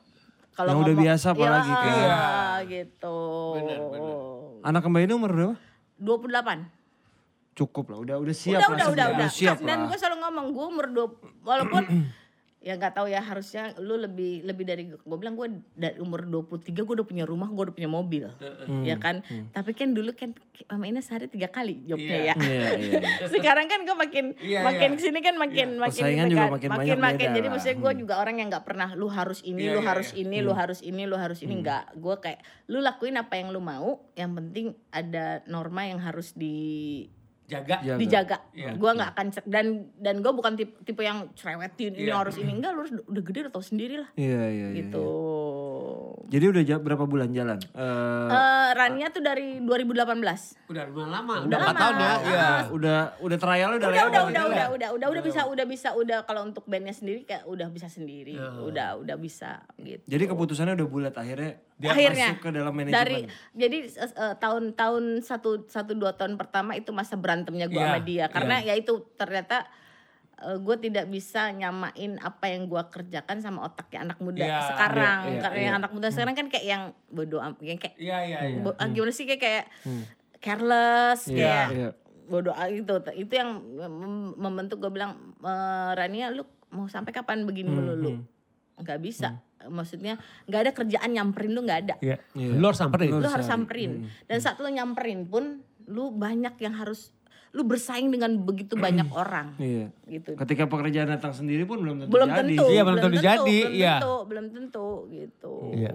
kalau 0.52 0.70
Yang 0.70 0.80
udah 0.80 0.88
ngomong- 0.88 1.04
biasa 1.04 1.28
apalagi 1.30 1.68
Iya, 1.68 1.76
kan. 1.76 1.92
Iya. 1.92 2.22
gitu 2.72 3.20
Bener, 3.56 3.80
bener. 3.84 4.16
Anak 4.64 4.82
kembali 4.82 5.04
ini 5.04 5.14
umur 5.14 5.32
berapa? 5.32 5.56
28 5.98 6.60
Cukup 7.54 7.86
lah, 7.88 7.98
udah 8.00 8.16
udah 8.18 8.34
siap 8.34 8.56
udah 8.56 8.64
lah 8.64 8.70
udah 8.72 8.88
udah 8.88 8.88
sebenarnya. 8.88 9.18
udah 9.20 9.30
siap 9.30 9.58
dan 9.60 9.78
lah. 9.78 9.86
gue 9.86 9.98
selalu 10.00 10.18
ngomong 10.22 10.46
gue 10.50 10.66
umur 10.66 10.86
dua 10.88 11.06
walaupun 11.44 11.84
ya 12.64 12.80
nggak 12.80 12.96
tahu 12.96 13.12
ya 13.12 13.20
harusnya 13.20 13.76
lu 13.76 14.00
lebih 14.00 14.48
lebih 14.48 14.64
dari 14.64 14.84
gue 14.88 14.96
gue 14.96 15.18
bilang 15.20 15.36
gue 15.36 15.52
dari 15.76 16.00
umur 16.00 16.24
23 16.24 16.72
gue 16.72 16.94
udah 16.96 17.04
punya 17.04 17.28
rumah 17.28 17.52
gue 17.52 17.60
udah 17.68 17.76
punya 17.76 17.92
mobil. 17.92 18.32
Ya 18.88 18.96
kan? 18.96 19.20
tapi 19.52 19.76
kan 19.76 19.92
dulu 19.92 20.16
kan 20.16 20.32
Mama 20.72 20.88
Ina 20.88 21.04
sehari 21.04 21.28
tiga 21.28 21.52
kali 21.52 21.84
jobnya 21.84 22.32
ya. 22.32 22.36
Iya, 22.40 22.68
iya. 22.80 23.00
sekarang 23.36 23.68
kan 23.68 23.84
gue 23.84 23.96
makin 24.00 24.26
Iya, 24.40 24.64
makin 24.64 24.90
iya. 24.90 24.98
ke 24.98 25.02
sini 25.04 25.20
kan 25.20 25.36
makin 25.36 25.68
makin 25.76 26.02
Persaingan 26.08 26.28
juga 26.32 26.46
makin 26.56 26.70
banyak 26.72 26.98
makin. 27.04 27.20
beda. 27.28 27.36
Jadi 27.36 27.48
lah. 27.48 27.52
maksudnya 27.52 27.78
gue 27.84 27.94
juga 28.00 28.14
orang 28.24 28.36
yang 28.40 28.48
nggak 28.48 28.66
pernah 28.66 28.90
lu 28.96 29.08
harus 29.12 29.44
ini 29.44 29.68
Iya, 29.68 29.76
lu 29.76 29.82
iya, 29.84 29.90
harus 29.92 30.10
iya. 30.16 30.22
ini 30.24 30.38
lu 30.40 30.52
harus 30.56 30.80
ini 30.80 31.04
lu 31.04 31.16
harus 31.20 31.40
ini. 31.44 31.54
Nggak. 31.60 31.84
Gue 32.00 32.16
kayak 32.24 32.40
lu 32.72 32.80
lakuin 32.80 33.20
apa 33.20 33.34
yang 33.36 33.52
lu 33.52 33.60
mau 33.60 34.08
yang 34.16 34.32
penting 34.32 34.72
ada 34.88 35.44
norma 35.52 35.84
yang 35.84 36.00
harus 36.00 36.32
di 36.32 36.56
Jaga. 37.54 37.76
Jaga. 37.80 37.98
dijaga. 37.98 38.38
Iya. 38.52 38.72
Gue 38.74 38.92
nggak 38.92 39.10
akan 39.12 39.26
dan 39.46 39.66
dan 39.96 40.16
gue 40.20 40.32
bukan 40.32 40.54
tipe, 40.54 40.74
tipe 40.82 41.02
yang 41.02 41.30
cerewetin 41.34 41.94
ini 41.94 42.06
Iya. 42.06 42.18
harus 42.18 42.36
ini 42.36 42.52
enggak 42.52 42.72
lu 42.72 42.80
harus 42.82 42.94
udah 43.04 43.24
gede 43.24 43.40
udah 43.42 43.54
tau 43.54 43.62
sendiri 43.62 43.96
lah 43.98 44.10
Iya, 44.14 44.42
iya, 44.48 44.68
iya. 44.68 44.68
gitu. 44.80 45.08
Jadi 46.26 46.46
udah 46.50 46.64
berapa 46.80 47.04
bulan 47.04 47.30
jalan? 47.30 47.60
Eh, 47.62 48.28
Eh 48.34 48.70
Rania 48.74 49.08
tuh 49.08 49.22
dari 49.22 49.62
2018. 49.62 50.58
Udah 50.66 50.84
lumayan 50.88 51.12
lama, 51.12 51.34
udah 51.36 51.46
Udah 51.46 51.60
4 51.60 51.68
lama. 51.68 51.78
tahun 51.78 51.96
ya. 51.96 52.14
Iya. 52.24 52.50
udah 52.72 52.98
udah 53.20 53.38
trial 53.38 53.70
udah 53.70 53.78
Udah 53.78 53.88
udah 53.88 54.04
berarti 54.04 54.10
udah 54.10 54.42
lah. 54.42 54.50
udah 54.50 54.68
udah 54.68 54.90
udah 54.94 55.08
udah 55.12 55.24
bisa 55.24 55.42
udah 55.46 55.66
bisa 55.68 55.90
udah 55.94 56.20
kalau 56.24 56.42
untuk 56.44 56.64
bandnya 56.66 56.92
sendiri 56.92 57.22
kayak 57.24 57.46
udah 57.46 57.68
bisa 57.70 57.88
sendiri. 57.88 58.34
Ya. 58.34 58.50
Udah 58.58 58.90
udah 58.98 59.16
bisa 59.16 59.62
gitu. 59.78 60.02
Jadi 60.04 60.24
keputusannya 60.26 60.74
udah 60.74 60.88
bulat 60.88 61.14
akhirnya 61.14 61.62
dia 61.76 61.90
Akhirnya, 61.90 62.28
masuk 62.30 62.40
ke 62.40 62.50
dalam 62.52 62.72
manajemen. 62.72 62.96
dari 62.96 63.18
jadi 63.52 63.78
eh, 63.84 64.12
eh, 64.14 64.36
tahun-tahun 64.38 65.04
satu 65.20 65.50
satu 65.66 65.92
dua 65.94 66.14
tahun 66.14 66.36
pertama 66.36 66.74
itu 66.74 66.90
masa 66.90 67.16
berantemnya 67.16 67.66
gue 67.66 67.76
Iya, 67.76 67.88
sama 67.88 68.00
dia. 68.00 68.26
Karena 68.28 68.56
ya 68.60 68.74
itu 68.74 68.94
ternyata 69.14 69.66
gue 70.44 70.76
tidak 70.78 71.08
bisa 71.08 71.50
nyamain 71.50 72.20
apa 72.20 72.46
yang 72.48 72.68
gue 72.68 72.84
kerjakan 72.86 73.40
sama 73.40 73.64
otaknya 73.64 74.04
anak 74.04 74.20
muda 74.20 74.44
Iya, 74.44 74.60
sekarang. 74.68 75.20
iya, 75.22 75.30
iya, 75.30 75.40
karena 75.40 75.58
iya. 75.58 75.66
yang 75.66 75.76
anak 75.78 75.92
muda 75.92 76.08
sekarang 76.10 76.36
kan 76.36 76.48
kayak 76.48 76.66
yang 76.66 76.84
bodoh 77.08 77.40
yang 77.60 77.78
kayak 77.78 77.96
Iya, 77.96 78.18
iya, 78.22 78.40
iya. 78.50 78.60
bo- 78.60 78.76
ah, 78.76 78.88
gimana 78.88 79.10
sih 79.10 79.24
kayak 79.24 79.40
kayak 79.40 79.66
careless 80.38 81.22
Iya, 81.26 81.38
kayak 81.40 81.68
iya. 81.72 81.90
bodoh 82.26 82.52
gitu. 82.70 82.94
Itu 83.16 83.34
yang 83.34 83.50
mem- 83.80 84.36
membentuk 84.36 84.78
gue 84.80 84.92
bilang 84.92 85.16
"Eh, 85.40 85.92
Rania 85.94 86.28
lu 86.30 86.44
mau 86.70 86.86
sampai 86.88 87.12
kapan 87.12 87.44
begini 87.44 87.70
Hmm, 87.70 87.78
melulu 87.80 88.12
nggak 88.76 89.00
bisa 89.00 89.38
maksudnya 89.64 90.20
nggak 90.44 90.62
ada 90.62 90.72
kerjaan 90.72 91.10
nyamperin 91.10 91.52
lu 91.52 91.62
nggak 91.62 91.80
ada 91.82 91.96
Iya. 92.00 92.18
Iya. 92.34 92.52
Lu 92.54 92.66
harus 92.66 92.78
samperin. 92.78 93.10
Lu 93.10 93.20
lu 93.20 93.28
harus 93.28 93.46
samperin 93.46 93.92
dan 94.26 94.38
saat 94.38 94.58
lu 94.58 94.68
nyamperin 94.68 95.24
pun 95.24 95.62
lu 95.86 96.12
banyak 96.12 96.58
yang 96.58 96.74
harus 96.74 97.14
lu 97.50 97.62
bersaing 97.62 98.10
dengan 98.10 98.34
begitu 98.40 98.74
banyak 98.74 99.08
orang 99.16 99.54
Iya. 99.56 99.88
gitu. 100.10 100.34
Ketika 100.36 100.66
pekerjaan 100.66 101.08
datang 101.08 101.32
sendiri 101.32 101.64
pun 101.64 101.80
belum 101.80 101.96
tentu 102.02 102.12
Belum 102.12 102.28
jadi. 102.28 102.40
tentu, 102.50 102.64
Iya, 102.68 102.82
belum 102.82 102.98
tentu 103.00 103.18
jadi, 103.20 103.58
belum 103.62 103.74
iya. 103.74 103.94
tentu, 103.96 104.14
belum 104.26 104.46
tentu 104.50 104.88
gitu. 105.08 105.54
Iya. 105.72 105.94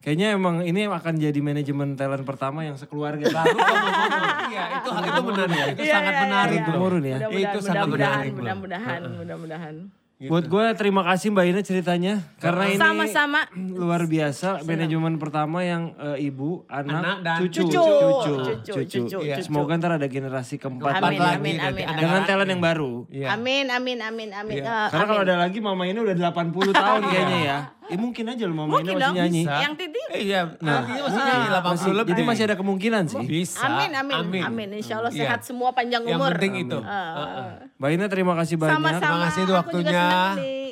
Kayaknya 0.00 0.28
emang 0.32 0.56
ini 0.62 0.88
akan 0.88 1.14
jadi 1.14 1.40
manajemen 1.40 1.92
talent 1.92 2.24
pertama 2.24 2.64
yang 2.64 2.72
sekeluarga. 2.74 3.26
Baru. 3.26 3.52
Iya, 4.50 4.64
itu 4.80 4.88
hal 4.90 5.04
itu 5.04 5.22
menarik. 5.22 5.54
Itu 5.70 5.82
Iya, 5.82 5.92
sangat 5.92 6.10
iya, 6.12 6.22
menarik 6.24 6.56
iya. 6.56 6.64
loh. 6.64 6.72
Temurun 6.72 7.02
ya. 7.02 7.16
Mudah-mudahan, 7.20 7.44
Itu 7.44 7.58
sangat 7.60 7.76
mudah-mudahan, 7.84 8.10
menarik 8.16 8.30
loh. 8.30 8.38
mudah-mudahan, 8.40 9.00
mudah-mudahan. 9.14 9.74
Buat 10.20 10.52
gue 10.52 10.64
terima 10.76 11.00
kasih 11.00 11.32
Mbak 11.32 11.44
Ina 11.48 11.60
ceritanya. 11.64 12.14
Karena 12.36 12.68
ini 12.68 12.76
Sama-sama. 12.76 13.48
luar 13.56 14.04
biasa. 14.04 14.60
Manajemen 14.62 15.16
pertama 15.16 15.64
yang 15.64 15.96
eh, 15.96 16.28
ibu, 16.28 16.60
anak, 16.68 17.00
Anak, 17.00 17.16
dan 17.24 17.38
cucu. 17.40 17.64
cucu. 17.64 17.80
Cucu. 17.80 18.34
Cucu, 18.60 18.80
cucu, 18.84 19.18
Iya. 19.24 19.40
cucu. 19.40 19.48
Semoga 19.48 19.80
ntar 19.80 19.96
ada 19.96 20.04
generasi 20.04 20.60
keempat 20.60 21.00
Amin, 21.00 21.16
lagi. 21.16 21.40
amin, 21.40 21.56
amin, 21.58 21.84
ada 21.88 21.96
Dengan 21.96 22.20
anak. 22.20 22.28
talent 22.28 22.50
yang 22.52 22.60
baru. 22.60 22.92
Iya. 23.08 23.26
Amin, 23.32 23.64
amin, 23.66 23.98
amin, 23.98 24.28
amin. 24.36 24.56
Eh, 24.60 24.88
Karena 24.92 25.06
kalau 25.08 25.22
amin. 25.24 25.32
ada 25.32 25.36
lagi 25.40 25.58
mama 25.58 25.82
ini 25.88 25.98
udah 25.98 26.12
80 26.14 26.68
tahun 26.70 27.00
kayaknya 27.08 27.38
ya. 27.40 27.58
Eh 27.90 27.98
mungkin 27.98 28.24
aja 28.24 28.44
mama 28.46 28.70
Mungkin 28.70 28.86
ini 28.86 28.92
masih 28.92 29.02
dong. 29.02 29.14
nyanyi. 29.16 29.42
Bisa. 29.42 29.56
Yang 29.58 29.74
Titi. 29.76 30.00
Iya, 30.10 30.40
nanti 30.58 30.90
masih 30.96 31.20
nyanyi 31.20 31.48
80 31.48 31.70
Masih- 31.70 31.92
lebih. 31.92 32.10
jadi 32.10 32.22
masih 32.24 32.42
ada 32.44 32.56
kemungkinan 32.56 33.02
sih. 33.06 33.24
Bisa. 33.24 33.62
Amin, 33.62 33.90
amin, 33.92 34.42
amin, 34.42 34.68
Insya 34.74 34.94
Allah 34.96 35.10
Iya. 35.10 35.22
sehat 35.24 35.40
semua 35.42 35.70
panjang 35.70 36.02
Yang 36.02 36.16
umur. 36.16 36.30
penting 36.32 36.54
itu. 36.60 36.78
Eh, 36.78 37.50
Mbak 37.76 37.90
Ina 37.90 38.06
terima 38.06 38.34
kasih 38.34 38.54
banyak. 38.56 38.74
Sama-sama. 38.74 39.00
Terima 39.00 39.18
kasih 39.24 39.40
itu 39.40 39.52
waktunya. 39.52 40.06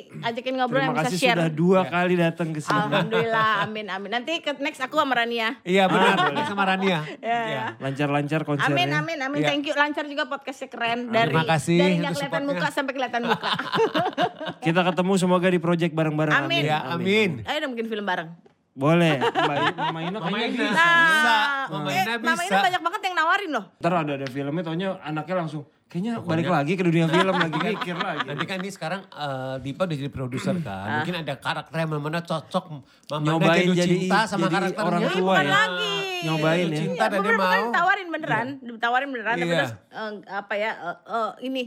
diajakin 0.09 0.53
ngobrol 0.55 0.73
Terima 0.75 0.85
yang 0.85 0.95
bisa 0.95 1.05
kasih 1.05 1.17
share. 1.19 1.35
sudah 1.35 1.49
dua 1.49 1.79
kali 1.85 2.13
datang 2.15 2.49
ke 2.49 2.59
sini. 2.59 2.79
Alhamdulillah, 2.79 3.49
amin, 3.61 3.85
amin. 3.87 4.09
Nanti 4.11 4.33
ke 4.39 4.51
next 4.57 4.79
aku 4.79 4.95
sama 4.95 5.13
Rania. 5.13 5.59
Iya 5.61 5.85
benar, 5.85 6.15
sama 6.43 6.63
Rania. 6.65 6.99
Ya, 7.19 7.39
Iya. 7.45 7.63
Lancar-lancar 7.79 8.41
konsernya. 8.43 8.71
Amin, 8.71 8.89
amin, 8.89 9.17
amin. 9.19 9.39
Iya. 9.39 9.47
Thank 9.49 9.65
you. 9.65 9.75
Lancar 9.75 10.05
juga 10.05 10.23
podcastnya 10.25 10.67
keren. 10.67 10.99
Dari, 11.09 11.29
Terima 11.29 11.45
kasih 11.45 11.77
dari 11.77 11.93
untuk 11.95 12.13
kelihatan 12.15 12.43
muka 12.43 12.67
sampai 12.69 12.91
kelihatan 12.91 13.21
muka. 13.23 13.51
Kita 14.65 14.81
ketemu 14.83 15.13
semoga 15.15 15.47
di 15.47 15.59
project 15.59 15.93
bareng-bareng. 15.93 16.35
Amin. 16.35 16.63
Ya, 16.63 16.77
amin. 16.87 17.05
Ayo 17.41 17.57
dong 17.59 17.73
bikin 17.73 17.87
film 17.87 18.05
bareng. 18.05 18.29
Boleh. 18.71 19.19
Mama 19.75 19.99
Ina 19.99 20.17
Mama 20.17 20.29
kayaknya 20.29 20.47
Ina. 20.47 20.71
bisa. 20.71 20.87
Bisa. 20.87 21.35
Nah, 21.35 21.67
Mama 21.69 21.89
Ina 21.91 22.11
Mama 22.15 22.33
bisa. 22.37 22.47
Ina 22.47 22.59
banyak 22.63 22.81
banget 22.81 23.01
yang 23.03 23.15
nawarin 23.15 23.49
loh. 23.51 23.65
Ntar 23.77 23.93
ada 23.97 24.11
ada 24.15 24.27
filmnya 24.27 24.63
taunya 24.63 24.89
anaknya 25.01 25.35
langsung 25.37 25.63
kayaknya 25.89 26.21
balik 26.21 26.45
lagi 26.45 26.77
ke 26.77 26.85
dunia 26.85 27.09
film 27.09 27.33
lagi 27.35 27.57
mikir 27.59 27.97
lagi. 27.97 28.21
Nanti 28.23 28.45
kan 28.45 28.57
ini 28.57 28.69
sekarang 28.69 29.01
eh, 29.09 29.55
Dipa 29.59 29.83
udah 29.83 29.97
jadi 29.97 30.07
produser 30.09 30.55
kan. 30.63 31.01
Mungkin 31.01 31.15
ada 31.19 31.33
karakter 31.35 31.75
yang 31.75 31.89
mana 31.97 32.21
cocok. 32.21 32.65
Mama 33.09 33.25
Nyobain 33.25 33.65
jatuh 33.65 33.75
jadi- 33.75 33.89
cinta 33.99 34.19
sama 34.23 34.45
jadi 34.45 34.53
karakternya. 34.69 34.85
orang 34.85 35.01
Jadi 35.01 35.15
tua 35.17 35.25
bukan 35.25 35.43
ya. 35.43 35.51
lagi. 35.51 35.95
Nyobain 36.19 36.65
ya. 36.65 36.77
Cinta 36.77 37.03
dan 37.05 37.19
dia 37.19 37.33
mau. 37.33 37.51
ditawarin 37.65 38.07
beneran, 38.07 38.47
ditawarin 38.61 39.09
beneran. 39.09 39.35
Tapi 39.35 39.43
Iya. 39.43 39.57
terus 39.57 39.73
eh, 39.91 40.11
apa 40.29 40.53
ya? 40.55 40.71
eh, 40.77 40.97
eh, 41.09 41.29
ini 41.43 41.61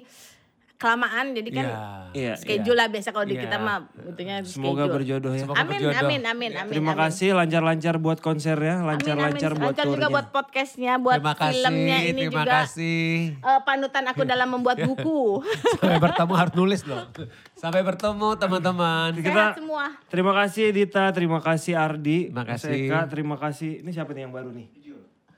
kelamaan 0.83 1.31
jadi 1.31 1.51
kan 1.53 1.65
Iya. 1.65 1.79
Iya. 2.13 2.33
schedule 2.35 2.75
lah 2.75 2.87
biasa 2.87 3.09
kalau 3.09 3.25
di 3.25 3.35
Iya. 3.35 3.43
kita 3.43 3.57
mah 3.57 3.77
itunya 4.05 4.37
Semoga 4.43 4.83
schedule. 4.83 4.93
berjodoh 4.93 5.33
ya. 5.33 5.41
Semoga 5.41 5.57
Amin, 5.57 5.71
berjodoh. 5.79 6.01
amin, 6.03 6.21
amin, 6.27 6.51
amin. 6.53 6.69
Terima 6.69 6.93
amin. 6.93 7.03
kasih 7.07 7.29
lancar-lancar 7.33 7.95
buat 7.97 8.19
konsernya, 8.19 8.77
lancar-lancar 8.83 9.53
buat 9.55 9.71
Lancar 9.71 9.87
juga 9.87 9.97
turnya. 10.03 10.11
buat 10.11 10.27
podcastnya, 10.29 10.93
buat 10.99 11.17
Terima 11.17 11.35
kasih, 11.35 11.55
filmnya 11.57 11.99
ini 12.03 12.21
terima 12.21 12.35
juga. 12.37 12.53
kasih. 12.61 13.07
eh, 13.39 13.61
panutan 13.63 14.05
aku 14.05 14.23
dalam 14.25 14.49
membuat 14.51 14.77
buku. 14.85 15.41
Sampai 15.79 15.99
bertemu 15.99 16.33
harus 16.35 16.55
nulis 16.55 16.81
loh. 16.83 17.07
Sampai 17.55 17.81
bertemu 17.81 18.29
teman-teman. 18.35 19.11
Sehat 19.15 19.55
semua. 19.55 19.85
Terima 20.09 20.33
kasih 20.35 20.67
Dita, 20.69 21.05
terima 21.11 21.39
kasih 21.39 21.73
Ardi, 21.75 22.19
Terima 22.29 22.43
kasih. 22.45 22.75
Seka, 22.91 23.01
terima 23.07 23.37
kasih. 23.37 23.81
Ini 23.81 23.91
siapa 23.91 24.11
nih 24.11 24.27
yang 24.27 24.35
baru 24.35 24.51
nih? 24.51 24.67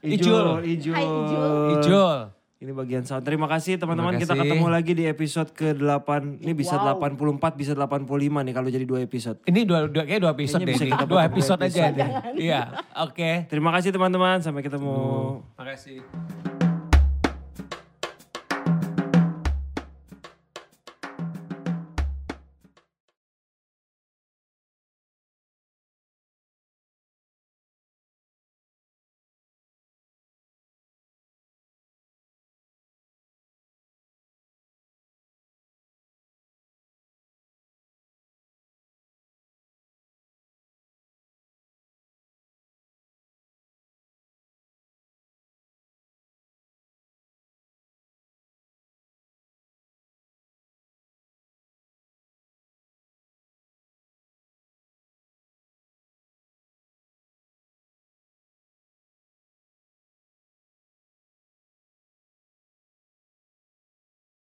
Ijul. 0.01 0.59
Ijul. 0.61 0.93
Hai, 0.93 1.05
Ijul. 1.05 1.53
Ijul. 1.77 2.34
Ini 2.55 2.71
bagian 2.71 3.03
sound. 3.03 3.27
Terima 3.27 3.51
kasih 3.51 3.75
teman-teman. 3.75 4.15
Kita 4.15 4.31
ketemu 4.31 4.71
lagi 4.71 4.95
di 4.95 5.03
episode 5.03 5.51
ke-8. 5.51 6.39
Ini 6.39 6.55
bisa 6.55 6.79
Wow. 6.79 7.03
84, 7.03 7.51
bisa 7.59 7.75
85 7.75 8.47
nih 8.47 8.53
kalau 8.55 8.69
jadi 8.71 8.87
dua 8.87 9.03
episode. 9.03 9.43
Ini 9.43 9.67
dua, 9.67 9.91
dua, 9.91 10.07
kayak 10.07 10.21
dua 10.23 10.31
episode 10.31 10.63
Kayaknya 10.63 10.71
deh 10.71 10.87
bisa 10.87 10.95
kita 10.95 11.03
Dua 11.03 11.21
episode 11.27 11.59
aja 11.59 11.83
deh. 11.91 12.09
Iya, 12.39 12.61
oke. 13.03 13.51
Terima 13.51 13.75
kasih 13.75 13.91
teman-teman. 13.91 14.39
Sampai 14.39 14.63
ketemu. 14.63 14.95
Makasih. 15.59 15.99